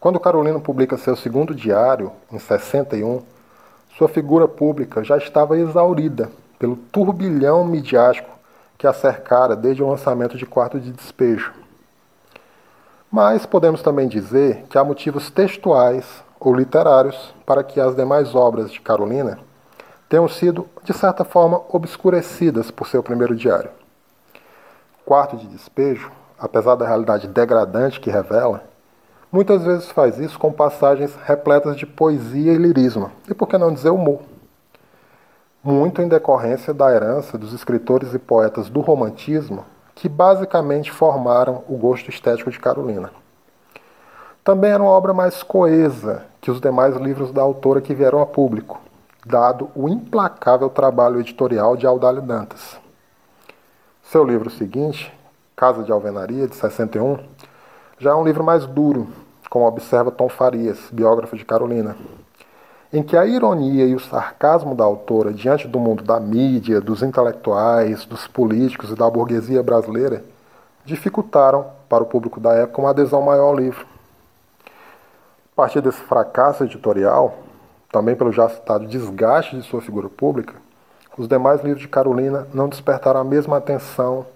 Quando 0.00 0.18
Carolina 0.18 0.58
publica 0.58 0.96
seu 0.96 1.14
segundo 1.14 1.54
diário, 1.54 2.10
em 2.32 2.38
61, 2.38 3.22
sua 3.98 4.08
figura 4.08 4.48
pública 4.48 5.04
já 5.04 5.18
estava 5.18 5.58
exaurida 5.58 6.30
pelo 6.58 6.74
turbilhão 6.74 7.62
midiático 7.62 8.30
que 8.78 8.86
a 8.86 8.94
cercara 8.94 9.54
desde 9.54 9.82
o 9.82 9.90
lançamento 9.90 10.38
de 10.38 10.46
Quarto 10.46 10.80
de 10.80 10.90
Despejo. 10.90 11.52
Mas 13.12 13.44
podemos 13.44 13.82
também 13.82 14.08
dizer 14.08 14.64
que 14.70 14.78
há 14.78 14.82
motivos 14.82 15.28
textuais 15.28 16.06
ou 16.40 16.54
literários 16.54 17.34
para 17.44 17.62
que 17.62 17.78
as 17.78 17.94
demais 17.94 18.34
obras 18.34 18.72
de 18.72 18.80
Carolina 18.80 19.38
tenham 20.08 20.28
sido, 20.28 20.68
de 20.82 20.92
certa 20.92 21.24
forma, 21.24 21.60
obscurecidas 21.68 22.70
por 22.70 22.86
seu 22.86 23.02
primeiro 23.02 23.34
diário. 23.34 23.70
Quarto 25.04 25.36
de 25.36 25.46
Despejo, 25.46 26.10
apesar 26.38 26.74
da 26.74 26.86
realidade 26.86 27.28
degradante 27.28 28.00
que 28.00 28.10
revela, 28.10 28.64
muitas 29.30 29.64
vezes 29.64 29.90
faz 29.90 30.18
isso 30.18 30.38
com 30.38 30.52
passagens 30.52 31.14
repletas 31.24 31.76
de 31.76 31.86
poesia 31.86 32.52
e 32.52 32.58
lirismo, 32.58 33.10
e 33.28 33.34
por 33.34 33.48
que 33.48 33.58
não 33.58 33.72
dizer 33.72 33.90
humor 33.90 34.20
muito 35.66 36.00
em 36.00 36.06
decorrência 36.06 36.72
da 36.72 36.92
herança 36.92 37.36
dos 37.36 37.52
escritores 37.52 38.14
e 38.14 38.20
poetas 38.20 38.68
do 38.68 38.80
romantismo 38.80 39.64
que 39.96 40.08
basicamente 40.08 40.92
formaram 40.92 41.64
o 41.68 41.76
gosto 41.76 42.08
estético 42.08 42.52
de 42.52 42.60
Carolina. 42.60 43.10
Também 44.44 44.70
era 44.70 44.80
uma 44.80 44.92
obra 44.92 45.12
mais 45.12 45.42
coesa 45.42 46.22
que 46.40 46.52
os 46.52 46.60
demais 46.60 46.94
livros 46.94 47.32
da 47.32 47.42
autora 47.42 47.80
que 47.80 47.94
vieram 47.94 48.22
a 48.22 48.26
público, 48.26 48.80
dado 49.26 49.68
o 49.74 49.88
implacável 49.88 50.70
trabalho 50.70 51.18
editorial 51.18 51.76
de 51.76 51.84
Audálio 51.84 52.22
Dantas. 52.22 52.78
Seu 54.04 54.22
livro 54.22 54.48
seguinte, 54.48 55.12
Casa 55.56 55.82
de 55.82 55.90
Alvenaria, 55.90 56.46
de 56.46 56.54
61, 56.54 57.18
já 57.98 58.12
é 58.12 58.14
um 58.14 58.24
livro 58.24 58.44
mais 58.44 58.66
duro, 58.66 59.08
como 59.50 59.66
observa 59.66 60.12
Tom 60.12 60.28
Farias, 60.28 60.78
biógrafo 60.92 61.36
de 61.36 61.44
Carolina, 61.44 61.96
em 62.92 63.02
que 63.02 63.16
a 63.16 63.26
ironia 63.26 63.84
e 63.86 63.96
o 63.96 64.00
sarcasmo 64.00 64.76
da 64.76 64.84
autora 64.84 65.32
diante 65.32 65.66
do 65.66 65.80
mundo 65.80 66.04
da 66.04 66.20
mídia, 66.20 66.80
dos 66.80 67.02
intelectuais, 67.02 68.04
dos 68.04 68.28
políticos 68.28 68.90
e 68.90 68.94
da 68.94 69.10
burguesia 69.10 69.60
brasileira 69.60 70.22
dificultaram 70.84 71.66
para 71.88 72.04
o 72.04 72.06
público 72.06 72.38
da 72.38 72.52
época 72.52 72.80
uma 72.80 72.90
adesão 72.90 73.20
maior 73.22 73.48
ao 73.48 73.56
livro. 73.56 73.84
A 75.52 75.56
partir 75.56 75.80
desse 75.80 76.00
fracasso 76.02 76.62
editorial, 76.62 77.45
também 77.90 78.14
pelo 78.14 78.32
já 78.32 78.48
citado 78.48 78.86
desgaste 78.86 79.56
de 79.56 79.62
sua 79.62 79.80
figura 79.80 80.08
pública, 80.08 80.54
os 81.16 81.26
demais 81.26 81.62
livros 81.62 81.80
de 81.80 81.88
Carolina 81.88 82.46
não 82.52 82.68
despertaram 82.68 83.20
a 83.20 83.24
mesma 83.24 83.56
atenção 83.56 84.26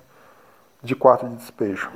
de 0.82 0.94
quarto 0.94 1.28
de 1.28 1.36
despejo. 1.36 1.90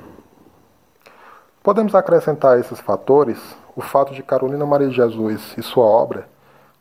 Podemos 1.62 1.94
acrescentar 1.94 2.56
a 2.56 2.60
esses 2.60 2.78
fatores 2.80 3.38
o 3.74 3.80
fato 3.80 4.12
de 4.12 4.22
Carolina 4.22 4.66
Maria 4.66 4.88
de 4.88 4.96
Jesus 4.96 5.54
e 5.56 5.62
sua 5.62 5.84
obra 5.84 6.28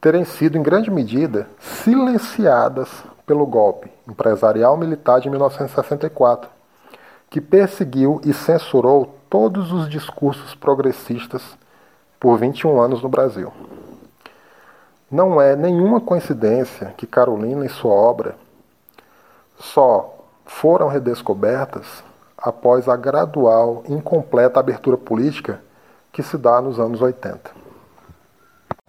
terem 0.02 0.26
sido, 0.26 0.58
em 0.58 0.62
grande 0.62 0.92
medida, 0.92 1.48
silenciadas 1.58 2.90
pelo 3.26 3.46
golpe 3.46 3.90
empresarial 4.06 4.76
militar 4.76 5.22
de 5.22 5.30
1964, 5.30 6.50
que 7.30 7.40
perseguiu 7.40 8.20
e 8.26 8.34
censurou 8.34 9.16
todos 9.30 9.72
os 9.72 9.90
discursos 9.90 10.54
progressistas 10.56 11.42
por 12.20 12.38
21 12.38 12.82
anos 12.82 13.02
no 13.02 13.08
Brasil. 13.08 13.52
Não 15.14 15.40
é 15.40 15.56
nenhuma 15.56 16.02
coincidência 16.02 16.92
que 16.98 17.06
Carolina 17.06 17.64
e 17.64 17.70
sua 17.70 17.94
obra 17.94 18.36
só 19.60 20.26
foram 20.44 20.88
redescobertas 20.88 22.04
após 22.36 22.90
a 22.90 22.98
gradual 22.98 23.84
e 23.88 23.94
incompleta 23.94 24.60
abertura 24.60 24.98
política 24.98 25.62
que 26.12 26.24
se 26.24 26.36
dá 26.36 26.60
nos 26.60 26.80
anos 26.80 27.00
80. 27.00 27.52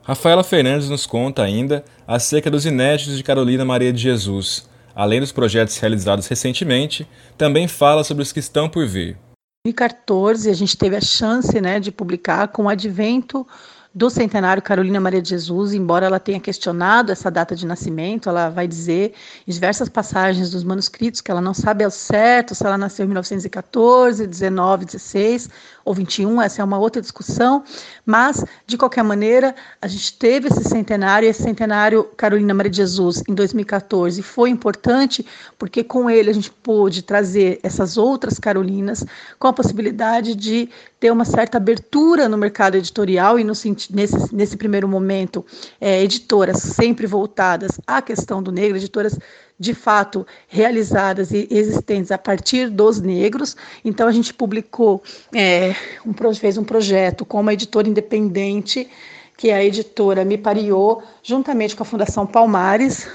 Rafaela 0.02 0.42
Fernandes 0.42 0.88
nos 0.88 1.04
conta 1.04 1.42
ainda 1.42 1.84
acerca 2.08 2.50
dos 2.50 2.64
inéditos 2.64 3.18
de 3.18 3.22
Carolina 3.22 3.62
Maria 3.62 3.92
de 3.92 4.00
Jesus. 4.00 4.66
Além 4.96 5.20
dos 5.20 5.30
projetos 5.30 5.76
realizados 5.76 6.26
recentemente, 6.26 7.06
também 7.36 7.68
fala 7.68 8.02
sobre 8.02 8.22
os 8.22 8.32
que 8.32 8.40
estão 8.40 8.66
por 8.66 8.86
vir. 8.86 9.18
Em 9.66 9.72
2014, 9.72 10.48
a 10.48 10.54
gente 10.54 10.78
teve 10.78 10.96
a 10.96 11.02
chance 11.02 11.60
né, 11.60 11.78
de 11.78 11.92
publicar 11.92 12.48
com 12.48 12.62
o 12.62 12.68
advento 12.70 13.46
do 13.94 14.10
centenário 14.10 14.60
Carolina 14.60 14.98
Maria 14.98 15.22
de 15.22 15.28
Jesus, 15.28 15.72
embora 15.72 16.06
ela 16.06 16.18
tenha 16.18 16.40
questionado 16.40 17.12
essa 17.12 17.30
data 17.30 17.54
de 17.54 17.64
nascimento, 17.64 18.28
ela 18.28 18.48
vai 18.48 18.66
dizer 18.66 19.14
em 19.46 19.52
diversas 19.52 19.88
passagens 19.88 20.50
dos 20.50 20.64
manuscritos 20.64 21.20
que 21.20 21.30
ela 21.30 21.40
não 21.40 21.54
sabe 21.54 21.84
ao 21.84 21.90
certo 21.92 22.56
se 22.56 22.66
ela 22.66 22.76
nasceu 22.76 23.04
em 23.04 23.08
1914, 23.08 24.26
19, 24.26 24.86
16 24.86 25.48
ou 25.84 25.94
21, 25.94 26.42
essa 26.42 26.60
é 26.60 26.64
uma 26.64 26.78
outra 26.78 27.00
discussão, 27.00 27.62
mas 28.04 28.44
de 28.66 28.76
qualquer 28.76 29.04
maneira, 29.04 29.54
a 29.80 29.86
gente 29.86 30.18
teve 30.18 30.48
esse 30.48 30.64
centenário, 30.64 31.28
esse 31.28 31.42
centenário 31.42 32.04
Carolina 32.16 32.52
Maria 32.52 32.70
de 32.70 32.78
Jesus 32.78 33.22
em 33.28 33.34
2014 33.34 34.20
foi 34.22 34.50
importante 34.50 35.24
porque 35.56 35.84
com 35.84 36.10
ele 36.10 36.30
a 36.30 36.34
gente 36.34 36.50
pôde 36.50 37.02
trazer 37.02 37.60
essas 37.62 37.96
outras 37.96 38.40
Carolinas 38.40 39.04
com 39.38 39.46
a 39.46 39.52
possibilidade 39.52 40.34
de 40.34 40.68
ter 40.98 41.12
uma 41.12 41.24
certa 41.26 41.58
abertura 41.58 42.28
no 42.28 42.38
mercado 42.38 42.76
editorial 42.76 43.38
e 43.38 43.44
no, 43.44 43.54
nesse, 43.92 44.34
nesse 44.34 44.56
primeiro 44.56 44.88
momento, 44.88 45.44
é, 45.80 46.02
editoras 46.02 46.58
sempre 46.58 47.06
voltadas 47.06 47.80
à 47.86 48.00
questão 48.00 48.42
do 48.42 48.52
negro, 48.52 48.76
editoras 48.76 49.18
de 49.58 49.72
fato 49.72 50.26
realizadas 50.48 51.30
e 51.30 51.46
existentes 51.50 52.10
a 52.10 52.18
partir 52.18 52.68
dos 52.68 53.00
negros. 53.00 53.56
Então 53.84 54.08
a 54.08 54.12
gente 54.12 54.34
publicou, 54.34 55.02
é, 55.34 55.74
um, 56.04 56.34
fez 56.34 56.58
um 56.58 56.64
projeto 56.64 57.24
com 57.24 57.40
uma 57.40 57.52
editora 57.52 57.88
independente, 57.88 58.88
que 59.36 59.50
é 59.50 59.54
a 59.54 59.64
editora 59.64 60.24
Me 60.24 60.38
Pariou, 60.38 61.02
juntamente 61.22 61.74
com 61.76 61.82
a 61.82 61.86
Fundação 61.86 62.26
Palmares, 62.26 63.06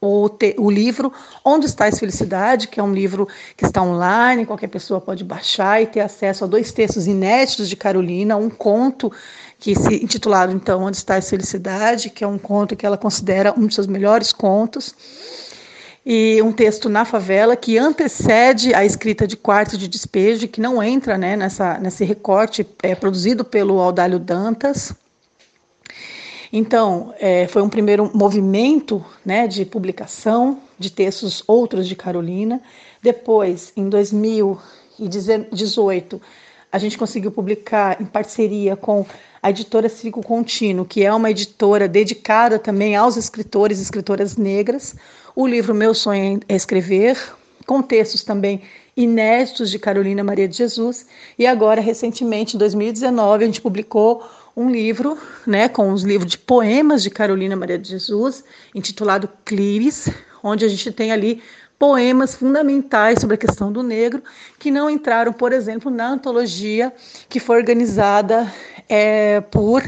o, 0.00 0.28
te, 0.28 0.54
o 0.58 0.70
livro 0.70 1.12
Onde 1.44 1.66
Estás 1.66 1.98
Felicidade, 1.98 2.68
que 2.68 2.78
é 2.78 2.82
um 2.82 2.92
livro 2.92 3.26
que 3.56 3.64
está 3.64 3.82
online, 3.82 4.46
qualquer 4.46 4.68
pessoa 4.68 5.00
pode 5.00 5.24
baixar 5.24 5.82
e 5.82 5.86
ter 5.86 6.00
acesso 6.00 6.44
a 6.44 6.46
dois 6.46 6.72
textos 6.72 7.06
inéditos 7.06 7.68
de 7.68 7.76
Carolina, 7.76 8.36
um 8.36 8.50
conto 8.50 9.10
que 9.66 9.74
se 9.74 9.96
intitulado 9.96 10.52
então 10.52 10.84
Onde 10.84 10.96
Estás 10.96 11.28
Felicidade, 11.28 12.10
que 12.10 12.22
é 12.22 12.26
um 12.26 12.38
conto 12.38 12.76
que 12.76 12.86
ela 12.86 12.96
considera 12.96 13.52
um 13.58 13.66
dos 13.66 13.74
seus 13.74 13.88
melhores 13.88 14.32
contos, 14.32 14.94
e 16.04 16.40
um 16.40 16.52
texto 16.52 16.88
na 16.88 17.04
favela 17.04 17.56
que 17.56 17.76
antecede 17.76 18.72
a 18.72 18.84
escrita 18.84 19.26
de 19.26 19.36
quarto 19.36 19.76
de 19.76 19.88
despejo, 19.88 20.46
que 20.46 20.60
não 20.60 20.80
entra 20.80 21.18
né, 21.18 21.36
nessa, 21.36 21.80
nesse 21.80 22.04
recorte 22.04 22.64
é, 22.80 22.94
produzido 22.94 23.44
pelo 23.44 23.80
Audálio 23.80 24.20
Dantas. 24.20 24.94
Então, 26.52 27.12
é, 27.18 27.48
foi 27.48 27.60
um 27.60 27.68
primeiro 27.68 28.08
movimento 28.14 29.04
né, 29.24 29.48
de 29.48 29.64
publicação 29.64 30.60
de 30.78 30.92
textos 30.92 31.42
outros 31.44 31.88
de 31.88 31.96
Carolina. 31.96 32.62
Depois, 33.02 33.72
em 33.76 33.88
2018, 33.88 36.22
a 36.76 36.78
gente 36.78 36.98
conseguiu 36.98 37.30
publicar 37.30 37.98
em 37.98 38.04
parceria 38.04 38.76
com 38.76 39.06
a 39.42 39.48
editora 39.48 39.88
Ciclo 39.88 40.22
Contínuo, 40.22 40.84
que 40.84 41.02
é 41.02 41.10
uma 41.12 41.30
editora 41.30 41.88
dedicada 41.88 42.58
também 42.58 42.94
aos 42.94 43.16
escritores 43.16 43.78
e 43.78 43.82
escritoras 43.82 44.36
negras, 44.36 44.94
o 45.34 45.46
livro 45.46 45.74
Meu 45.74 45.94
Sonho 45.94 46.38
é 46.46 46.54
Escrever, 46.54 47.16
com 47.66 47.80
textos 47.80 48.22
também 48.22 48.60
inéditos 48.94 49.70
de 49.70 49.78
Carolina 49.78 50.22
Maria 50.22 50.46
de 50.46 50.54
Jesus, 50.54 51.06
e 51.38 51.46
agora, 51.46 51.80
recentemente, 51.80 52.56
em 52.56 52.58
2019, 52.58 53.44
a 53.44 53.46
gente 53.46 53.62
publicou 53.62 54.22
um 54.54 54.70
livro, 54.70 55.16
né, 55.46 55.70
com 55.70 55.90
os 55.92 56.02
livros 56.02 56.30
de 56.30 56.36
poemas 56.36 57.02
de 57.02 57.08
Carolina 57.08 57.56
Maria 57.56 57.78
de 57.78 57.88
Jesus, 57.88 58.44
intitulado 58.74 59.30
Clires, 59.46 60.10
onde 60.42 60.62
a 60.62 60.68
gente 60.68 60.92
tem 60.92 61.10
ali 61.10 61.42
poemas 61.78 62.34
fundamentais 62.34 63.20
sobre 63.20 63.34
a 63.34 63.38
questão 63.38 63.70
do 63.70 63.82
negro 63.82 64.22
que 64.58 64.70
não 64.70 64.88
entraram, 64.88 65.32
por 65.32 65.52
exemplo, 65.52 65.90
na 65.90 66.08
antologia 66.08 66.92
que 67.28 67.38
foi 67.38 67.58
organizada 67.58 68.52
é, 68.88 69.40
por 69.40 69.82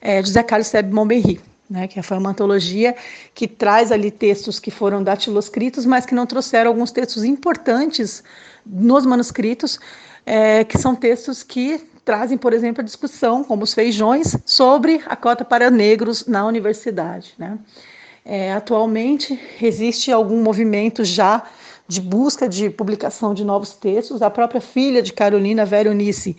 é, 0.00 0.22
José 0.22 0.42
Carlos 0.42 0.68
Seb 0.68 0.92
Monberry. 0.92 1.40
Né, 1.70 1.88
que 1.88 2.02
foi 2.02 2.18
uma 2.18 2.28
antologia 2.28 2.94
que 3.34 3.48
traz 3.48 3.90
ali 3.90 4.10
textos 4.10 4.60
que 4.60 4.70
foram 4.70 5.02
datiloscritos, 5.02 5.86
mas 5.86 6.04
que 6.04 6.14
não 6.14 6.26
trouxeram 6.26 6.70
alguns 6.70 6.92
textos 6.92 7.24
importantes 7.24 8.22
nos 8.66 9.06
manuscritos, 9.06 9.80
é, 10.26 10.64
que 10.64 10.76
são 10.76 10.94
textos 10.94 11.42
que 11.42 11.80
trazem, 12.04 12.36
por 12.36 12.52
exemplo, 12.52 12.82
a 12.82 12.84
discussão, 12.84 13.42
como 13.42 13.62
os 13.62 13.72
feijões, 13.72 14.36
sobre 14.44 15.02
a 15.06 15.16
cota 15.16 15.46
para 15.46 15.70
negros 15.70 16.26
na 16.26 16.44
universidade. 16.44 17.32
Né? 17.38 17.58
É, 18.24 18.52
atualmente 18.52 19.38
existe 19.60 20.12
algum 20.12 20.42
movimento 20.42 21.04
já 21.04 21.42
de 21.88 22.00
busca 22.00 22.48
de 22.48 22.70
publicação 22.70 23.34
de 23.34 23.44
novos 23.44 23.74
textos. 23.74 24.22
A 24.22 24.30
própria 24.30 24.60
filha 24.60 25.02
de 25.02 25.12
Carolina, 25.12 25.64
Veronice, 25.66 26.36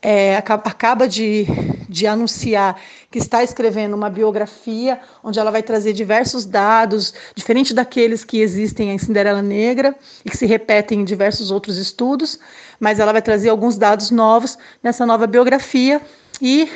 é, 0.00 0.36
acaba 0.36 1.06
de, 1.06 1.46
de 1.88 2.06
anunciar 2.06 2.80
que 3.10 3.18
está 3.18 3.44
escrevendo 3.44 3.94
uma 3.94 4.08
biografia 4.08 4.98
onde 5.22 5.38
ela 5.38 5.50
vai 5.50 5.62
trazer 5.62 5.92
diversos 5.92 6.46
dados, 6.46 7.12
diferente 7.34 7.74
daqueles 7.74 8.24
que 8.24 8.40
existem 8.40 8.90
em 8.90 8.98
Cinderela 8.98 9.42
Negra 9.42 9.94
e 10.24 10.30
que 10.30 10.36
se 10.36 10.46
repetem 10.46 11.00
em 11.00 11.04
diversos 11.04 11.50
outros 11.50 11.76
estudos, 11.76 12.38
mas 12.80 12.98
ela 12.98 13.12
vai 13.12 13.22
trazer 13.22 13.50
alguns 13.50 13.76
dados 13.76 14.10
novos 14.10 14.58
nessa 14.82 15.04
nova 15.04 15.26
biografia 15.26 16.00
e 16.40 16.68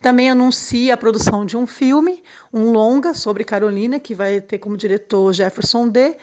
também 0.00 0.30
anuncia 0.30 0.94
a 0.94 0.96
produção 0.96 1.44
de 1.44 1.56
um 1.56 1.66
filme, 1.66 2.22
um 2.52 2.72
longa 2.72 3.12
sobre 3.12 3.44
Carolina, 3.44 4.00
que 4.00 4.14
vai 4.14 4.40
ter 4.40 4.58
como 4.58 4.76
diretor 4.76 5.32
Jefferson 5.32 5.88
D. 5.88 6.16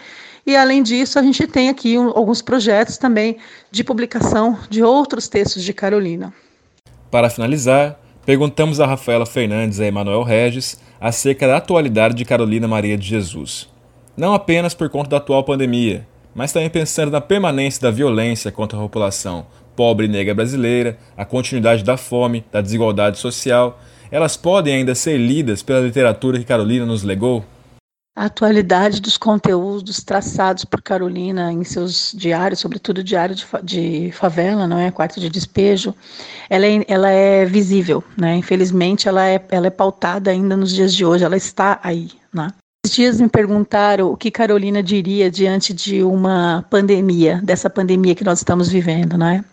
E 0.46 0.56
além 0.56 0.82
disso, 0.82 1.20
a 1.20 1.22
gente 1.22 1.46
tem 1.46 1.70
aqui 1.70 1.98
um, 1.98 2.08
alguns 2.08 2.42
projetos 2.42 2.98
também 2.98 3.38
de 3.70 3.84
publicação 3.84 4.58
de 4.70 4.82
outros 4.82 5.28
textos 5.28 5.64
de 5.64 5.74
Carolina. 5.74 6.34
Para 7.12 7.30
finalizar, 7.30 8.00
perguntamos 8.26 8.80
a 8.80 8.88
Rafaela 8.88 9.26
Fernandes 9.26 9.78
e 9.78 9.84
a 9.84 9.88
Emanuel 9.88 10.24
Regis 10.24 10.80
acerca 11.00 11.48
da 11.48 11.58
atualidade 11.58 12.16
de 12.16 12.26
Carolina 12.26 12.68
Maria 12.68 12.98
de 12.98 13.08
Jesus. 13.08 13.70
Não 14.16 14.34
apenas 14.34 14.74
por 14.74 14.90
conta 14.90 15.12
da 15.12 15.18
atual 15.18 15.44
pandemia, 15.44 16.08
mas 16.34 16.52
também 16.52 16.70
pensando 16.70 17.12
na 17.12 17.22
permanência 17.22 17.82
da 17.84 17.92
violência 17.92 18.52
contra 18.52 18.78
a 18.78 18.82
população 18.82 19.46
pobre 19.78 20.08
e 20.08 20.10
negra 20.10 20.34
brasileira, 20.34 20.98
a 21.16 21.24
continuidade 21.24 21.84
da 21.84 21.96
fome, 21.96 22.44
da 22.52 22.60
desigualdade 22.62 23.20
social, 23.20 23.80
elas 24.10 24.36
podem 24.36 24.74
ainda 24.74 24.96
ser 24.96 25.18
lidas 25.18 25.62
pela 25.62 25.82
literatura 25.82 26.40
que 26.40 26.46
Carolina 26.46 26.86
nos 26.86 27.04
legou? 27.04 27.46
A 28.16 28.26
atualidade 28.26 29.00
dos 29.00 29.16
conteúdos 29.16 30.04
traçados 30.04 30.66
por 30.66 30.82
Carolina 30.82 31.54
em 31.54 31.64
seus 31.64 32.12
diários, 32.18 32.60
sobretudo 32.60 33.04
diário 33.04 33.36
de, 33.36 33.46
de, 33.64 34.12
favela, 34.12 34.66
não 34.66 34.80
é, 34.80 34.90
quarto 34.90 35.20
de 35.20 35.30
despejo, 35.30 35.94
ela 36.50 36.66
é, 36.66 36.84
ela 36.88 37.12
é 37.12 37.46
visível, 37.46 38.04
né? 38.18 38.36
Infelizmente, 38.36 39.08
ela 39.08 39.30
é, 39.30 39.46
ela 39.52 39.68
é 39.68 39.70
pautada 39.70 40.32
ainda 40.32 40.58
nos 40.58 40.74
dias 40.74 40.96
de 40.96 41.06
hoje, 41.06 41.24
ela 41.24 41.38
está 41.38 41.80
aí, 41.84 42.10
né? 42.34 42.52
Esses 42.88 42.96
dias 42.96 43.20
me 43.20 43.28
perguntaram 43.28 44.10
o 44.14 44.16
que 44.16 44.32
Carolina 44.32 44.82
diria 44.82 45.30
diante 45.30 45.74
de 45.74 46.02
uma 46.02 46.66
pandemia, 46.70 47.42
dessa 47.44 47.70
pandemia 47.70 48.16
que 48.16 48.24
nós 48.24 48.40
estamos 48.40 48.70
vivendo, 48.70 49.18
né? 49.18 49.44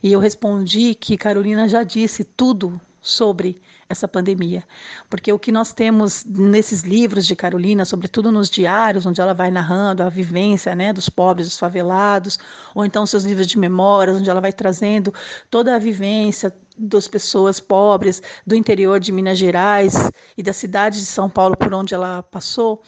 E 0.00 0.12
eu 0.12 0.20
respondi 0.20 0.94
que 0.94 1.16
Carolina 1.16 1.68
já 1.68 1.82
disse 1.82 2.22
tudo 2.22 2.80
sobre 3.06 3.62
essa 3.88 4.08
pandemia. 4.08 4.64
Porque 5.08 5.32
o 5.32 5.38
que 5.38 5.52
nós 5.52 5.72
temos 5.72 6.24
nesses 6.24 6.82
livros 6.82 7.24
de 7.24 7.36
Carolina, 7.36 7.84
sobretudo 7.84 8.32
nos 8.32 8.50
diários, 8.50 9.06
onde 9.06 9.20
ela 9.20 9.32
vai 9.32 9.48
narrando 9.48 10.02
a 10.02 10.08
vivência 10.08 10.74
né, 10.74 10.92
dos 10.92 11.08
pobres, 11.08 11.46
dos 11.46 11.58
favelados, 11.58 12.36
ou 12.74 12.84
então 12.84 13.06
seus 13.06 13.24
livros 13.24 13.46
de 13.46 13.58
memórias, 13.58 14.16
onde 14.16 14.28
ela 14.28 14.40
vai 14.40 14.52
trazendo 14.52 15.14
toda 15.48 15.76
a 15.76 15.78
vivência 15.78 16.52
das 16.76 17.06
pessoas 17.06 17.60
pobres 17.60 18.20
do 18.44 18.56
interior 18.56 18.98
de 18.98 19.12
Minas 19.12 19.38
Gerais 19.38 19.94
e 20.36 20.42
da 20.42 20.52
cidade 20.52 20.98
de 20.98 21.06
São 21.06 21.30
Paulo 21.30 21.56
por 21.56 21.72
onde 21.72 21.94
ela 21.94 22.24
passou 22.24 22.82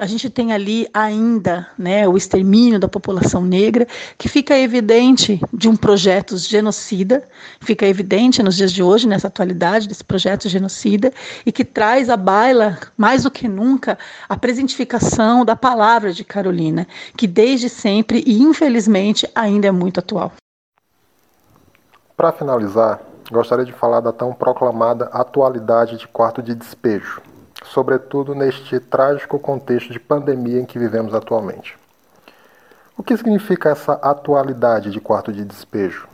a 0.00 0.06
gente 0.06 0.30
tem 0.30 0.50
ali 0.50 0.88
ainda 0.94 1.68
né, 1.76 2.08
o 2.08 2.16
extermínio 2.16 2.80
da 2.80 2.88
população 2.88 3.44
negra, 3.44 3.86
que 4.16 4.30
fica 4.30 4.58
evidente 4.58 5.38
de 5.52 5.68
um 5.68 5.76
projeto 5.76 6.38
genocida, 6.38 7.22
fica 7.60 7.84
evidente 7.86 8.42
nos 8.42 8.56
dias 8.56 8.72
de 8.72 8.82
hoje, 8.82 9.06
nessa 9.06 9.26
atualidade 9.26 9.86
desse 9.86 10.02
projeto 10.02 10.48
genocida, 10.48 11.12
e 11.44 11.52
que 11.52 11.66
traz 11.66 12.08
à 12.08 12.16
baila, 12.16 12.78
mais 12.96 13.24
do 13.24 13.30
que 13.30 13.46
nunca, 13.46 13.98
a 14.26 14.38
presentificação 14.38 15.44
da 15.44 15.54
palavra 15.54 16.14
de 16.14 16.24
Carolina, 16.24 16.86
que 17.14 17.26
desde 17.26 17.68
sempre 17.68 18.24
e 18.26 18.40
infelizmente 18.40 19.28
ainda 19.34 19.68
é 19.68 19.70
muito 19.70 20.00
atual. 20.00 20.32
Para 22.16 22.32
finalizar, 22.32 23.02
gostaria 23.30 23.66
de 23.66 23.72
falar 23.74 24.00
da 24.00 24.12
tão 24.12 24.32
proclamada 24.32 25.10
atualidade 25.12 25.98
de 25.98 26.08
quarto 26.08 26.42
de 26.42 26.54
despejo 26.54 27.20
sobretudo 27.64 28.34
neste 28.34 28.80
trágico 28.80 29.38
contexto 29.38 29.92
de 29.92 30.00
pandemia 30.00 30.60
em 30.60 30.64
que 30.64 30.78
vivemos 30.78 31.14
atualmente. 31.14 31.78
O 32.96 33.02
que 33.02 33.16
significa 33.16 33.70
essa 33.70 33.94
atualidade 33.94 34.90
de 34.90 35.00
quarto 35.00 35.32
de 35.32 35.44
despejo? 35.44 36.06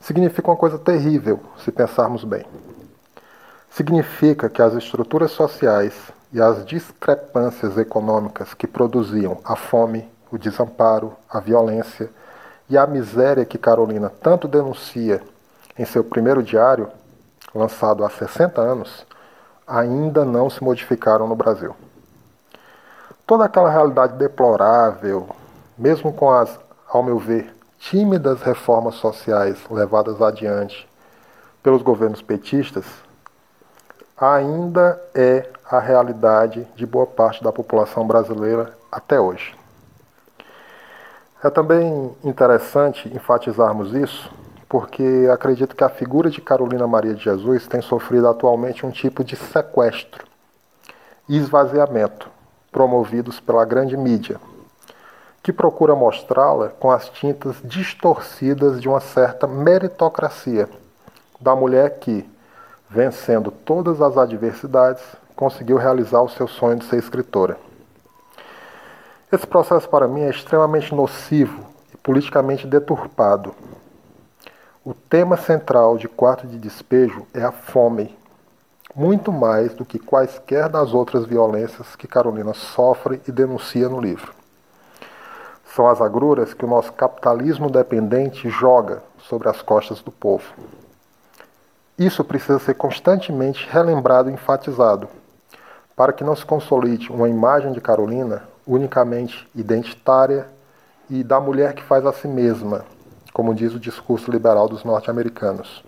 Significa 0.00 0.50
uma 0.50 0.56
coisa 0.56 0.78
terrível, 0.78 1.40
se 1.58 1.72
pensarmos 1.72 2.22
bem. 2.22 2.44
Significa 3.70 4.48
que 4.48 4.60
as 4.60 4.74
estruturas 4.74 5.30
sociais 5.30 5.94
e 6.32 6.40
as 6.40 6.66
discrepâncias 6.66 7.78
econômicas 7.78 8.52
que 8.52 8.66
produziam 8.66 9.38
a 9.44 9.56
fome, 9.56 10.08
o 10.30 10.36
desamparo, 10.36 11.16
a 11.30 11.40
violência 11.40 12.10
e 12.68 12.76
a 12.76 12.86
miséria 12.86 13.44
que 13.44 13.56
Carolina 13.56 14.10
tanto 14.20 14.48
denuncia 14.48 15.22
em 15.78 15.84
seu 15.84 16.02
primeiro 16.02 16.42
diário, 16.42 16.88
lançado 17.54 18.04
há 18.04 18.10
60 18.10 18.60
anos, 18.60 19.05
ainda 19.66 20.24
não 20.24 20.48
se 20.48 20.62
modificaram 20.62 21.26
no 21.26 21.34
Brasil. 21.34 21.74
Toda 23.26 23.44
aquela 23.44 23.68
realidade 23.68 24.14
deplorável, 24.14 25.28
mesmo 25.76 26.12
com 26.12 26.30
as, 26.30 26.58
ao 26.88 27.02
meu 27.02 27.18
ver, 27.18 27.54
tímidas 27.78 28.40
reformas 28.42 28.94
sociais 28.96 29.58
levadas 29.68 30.22
adiante 30.22 30.88
pelos 31.62 31.82
governos 31.82 32.22
petistas, 32.22 32.84
ainda 34.16 35.02
é 35.14 35.48
a 35.68 35.78
realidade 35.80 36.66
de 36.76 36.86
boa 36.86 37.06
parte 37.06 37.42
da 37.42 37.52
população 37.52 38.06
brasileira 38.06 38.72
até 38.90 39.20
hoje. 39.20 39.56
É 41.42 41.50
também 41.50 42.16
interessante 42.24 43.12
enfatizarmos 43.14 43.92
isso 43.92 44.32
porque 44.78 45.26
acredito 45.32 45.74
que 45.74 45.82
a 45.82 45.88
figura 45.88 46.28
de 46.28 46.38
Carolina 46.38 46.86
Maria 46.86 47.14
de 47.14 47.24
Jesus 47.24 47.66
tem 47.66 47.80
sofrido 47.80 48.28
atualmente 48.28 48.84
um 48.84 48.90
tipo 48.90 49.24
de 49.24 49.34
sequestro 49.34 50.26
e 51.26 51.38
esvaziamento 51.38 52.28
promovidos 52.70 53.40
pela 53.40 53.64
grande 53.64 53.96
mídia, 53.96 54.38
que 55.42 55.50
procura 55.50 55.94
mostrá-la 55.94 56.68
com 56.68 56.90
as 56.90 57.08
tintas 57.08 57.56
distorcidas 57.64 58.78
de 58.78 58.86
uma 58.86 59.00
certa 59.00 59.46
meritocracia 59.46 60.68
da 61.40 61.56
mulher 61.56 61.98
que, 61.98 62.28
vencendo 62.86 63.50
todas 63.50 64.02
as 64.02 64.18
adversidades, 64.18 65.02
conseguiu 65.34 65.78
realizar 65.78 66.20
o 66.20 66.28
seu 66.28 66.46
sonho 66.46 66.80
de 66.80 66.84
ser 66.84 66.98
escritora. 66.98 67.56
Esse 69.32 69.46
processo 69.46 69.88
para 69.88 70.06
mim 70.06 70.20
é 70.20 70.28
extremamente 70.28 70.94
nocivo 70.94 71.64
e 71.94 71.96
politicamente 71.96 72.66
deturpado, 72.66 73.54
o 74.86 74.94
tema 74.94 75.36
central 75.36 75.98
de 75.98 76.06
Quarto 76.06 76.46
de 76.46 76.56
Despejo 76.56 77.26
é 77.34 77.42
a 77.42 77.50
fome, 77.50 78.16
muito 78.94 79.32
mais 79.32 79.74
do 79.74 79.84
que 79.84 79.98
quaisquer 79.98 80.68
das 80.68 80.94
outras 80.94 81.24
violências 81.24 81.96
que 81.96 82.06
Carolina 82.06 82.54
sofre 82.54 83.20
e 83.26 83.32
denuncia 83.32 83.88
no 83.88 84.00
livro. 84.00 84.32
São 85.74 85.88
as 85.88 86.00
agruras 86.00 86.54
que 86.54 86.64
o 86.64 86.68
nosso 86.68 86.92
capitalismo 86.92 87.68
dependente 87.68 88.48
joga 88.48 89.02
sobre 89.18 89.48
as 89.48 89.60
costas 89.60 90.00
do 90.00 90.12
povo. 90.12 90.54
Isso 91.98 92.22
precisa 92.22 92.60
ser 92.60 92.74
constantemente 92.74 93.68
relembrado 93.68 94.30
e 94.30 94.34
enfatizado, 94.34 95.08
para 95.96 96.12
que 96.12 96.22
não 96.22 96.36
se 96.36 96.46
consolide 96.46 97.10
uma 97.10 97.28
imagem 97.28 97.72
de 97.72 97.80
Carolina 97.80 98.44
unicamente 98.64 99.48
identitária 99.52 100.46
e 101.10 101.24
da 101.24 101.40
mulher 101.40 101.74
que 101.74 101.82
faz 101.82 102.06
a 102.06 102.12
si 102.12 102.28
mesma, 102.28 102.84
como 103.36 103.54
diz 103.54 103.74
o 103.74 103.78
discurso 103.78 104.30
liberal 104.30 104.66
dos 104.66 104.82
norte-americanos. 104.82 105.84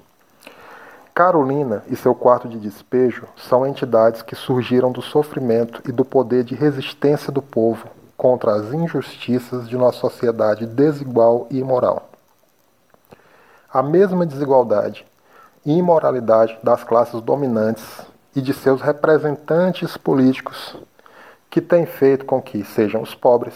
Carolina 1.14 1.82
e 1.88 1.96
seu 1.96 2.14
quarto 2.14 2.46
de 2.46 2.58
despejo 2.58 3.26
são 3.38 3.66
entidades 3.66 4.20
que 4.20 4.34
surgiram 4.34 4.92
do 4.92 5.00
sofrimento 5.00 5.80
e 5.88 5.90
do 5.90 6.04
poder 6.04 6.44
de 6.44 6.54
resistência 6.54 7.32
do 7.32 7.40
povo 7.40 7.88
contra 8.18 8.54
as 8.54 8.74
injustiças 8.74 9.66
de 9.66 9.78
nossa 9.78 9.98
sociedade 9.98 10.66
desigual 10.66 11.46
e 11.50 11.60
imoral. 11.60 12.10
A 13.72 13.82
mesma 13.82 14.26
desigualdade 14.26 15.06
e 15.64 15.72
imoralidade 15.72 16.58
das 16.62 16.84
classes 16.84 17.22
dominantes 17.22 18.02
e 18.36 18.42
de 18.42 18.52
seus 18.52 18.82
representantes 18.82 19.96
políticos 19.96 20.76
que 21.48 21.62
tem 21.62 21.86
feito 21.86 22.26
com 22.26 22.42
que 22.42 22.62
sejam 22.62 23.00
os 23.00 23.14
pobres, 23.14 23.54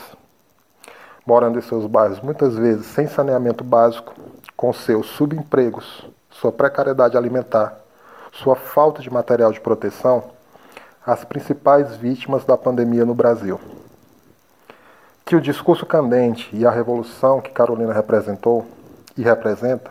morando 1.26 1.58
em 1.58 1.62
seus 1.62 1.87
bairros 1.87 2.20
muitas 2.20 2.54
vezes 2.56 2.87
sem 2.87 3.06
saneamento 3.06 3.62
básico, 3.62 4.14
com 4.56 4.72
seus 4.72 5.06
subempregos, 5.06 6.06
sua 6.30 6.52
precariedade 6.52 7.16
alimentar, 7.16 7.78
sua 8.32 8.56
falta 8.56 9.02
de 9.02 9.12
material 9.12 9.52
de 9.52 9.61
proteção, 9.61 10.24
as 11.04 11.24
principais 11.24 11.96
vítimas 11.96 12.44
da 12.44 12.56
pandemia 12.56 13.04
no 13.04 13.14
Brasil. 13.14 13.61
Que 15.24 15.37
o 15.37 15.40
discurso 15.40 15.85
candente 15.85 16.48
e 16.52 16.66
a 16.66 16.70
revolução 16.70 17.40
que 17.40 17.50
Carolina 17.50 17.92
representou 17.92 18.66
e 19.16 19.22
representa 19.22 19.90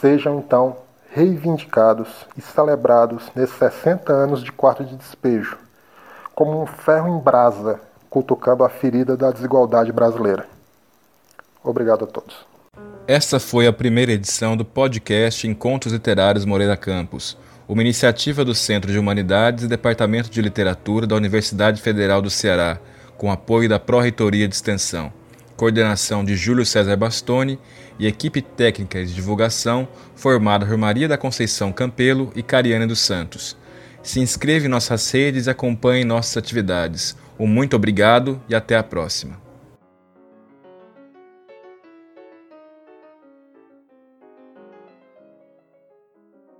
sejam 0.00 0.38
então 0.38 0.76
reivindicados 1.10 2.08
e 2.36 2.40
celebrados 2.40 3.30
nesses 3.34 3.56
60 3.56 4.12
anos 4.12 4.42
de 4.42 4.52
quarto 4.52 4.84
de 4.84 4.94
despejo, 4.94 5.58
como 6.34 6.62
um 6.62 6.66
ferro 6.66 7.08
em 7.08 7.18
brasa 7.18 7.80
cutucando 8.10 8.64
a 8.64 8.68
ferida 8.68 9.16
da 9.16 9.30
desigualdade 9.30 9.92
brasileira. 9.92 10.46
Obrigado 11.62 12.04
a 12.04 12.06
todos. 12.06 12.50
Esta 13.06 13.40
foi 13.40 13.66
a 13.66 13.72
primeira 13.72 14.12
edição 14.12 14.56
do 14.56 14.64
podcast 14.64 15.46
Encontros 15.46 15.92
Literários 15.92 16.44
Moreira 16.44 16.76
Campos, 16.76 17.38
uma 17.68 17.82
iniciativa 17.82 18.44
do 18.44 18.54
Centro 18.54 18.90
de 18.90 18.98
Humanidades 18.98 19.64
e 19.64 19.68
Departamento 19.68 20.28
de 20.28 20.42
Literatura 20.42 21.06
da 21.06 21.14
Universidade 21.14 21.80
Federal 21.80 22.20
do 22.20 22.30
Ceará, 22.30 22.78
com 23.16 23.30
apoio 23.30 23.68
da 23.68 23.78
Pró-Reitoria 23.78 24.48
de 24.48 24.54
Extensão, 24.54 25.12
coordenação 25.56 26.24
de 26.24 26.34
Júlio 26.36 26.64
César 26.64 26.96
Bastoni 26.96 27.58
e 27.98 28.06
equipe 28.06 28.40
técnica 28.40 29.04
de 29.04 29.14
divulgação 29.14 29.86
formada 30.16 30.64
por 30.64 30.76
Maria 30.76 31.06
da 31.06 31.18
Conceição 31.18 31.70
Campelo 31.70 32.32
e 32.34 32.42
Cariane 32.42 32.86
dos 32.86 33.00
Santos. 33.00 33.56
Se 34.02 34.20
inscreva 34.20 34.66
em 34.66 34.70
nossas 34.70 35.10
redes 35.10 35.46
e 35.46 35.50
acompanhe 35.50 36.04
nossas 36.04 36.36
atividades. 36.38 37.14
Um 37.40 37.46
muito 37.46 37.74
obrigado 37.74 38.38
e 38.50 38.54
até 38.54 38.76
a 38.76 38.82
próxima. 38.82 39.49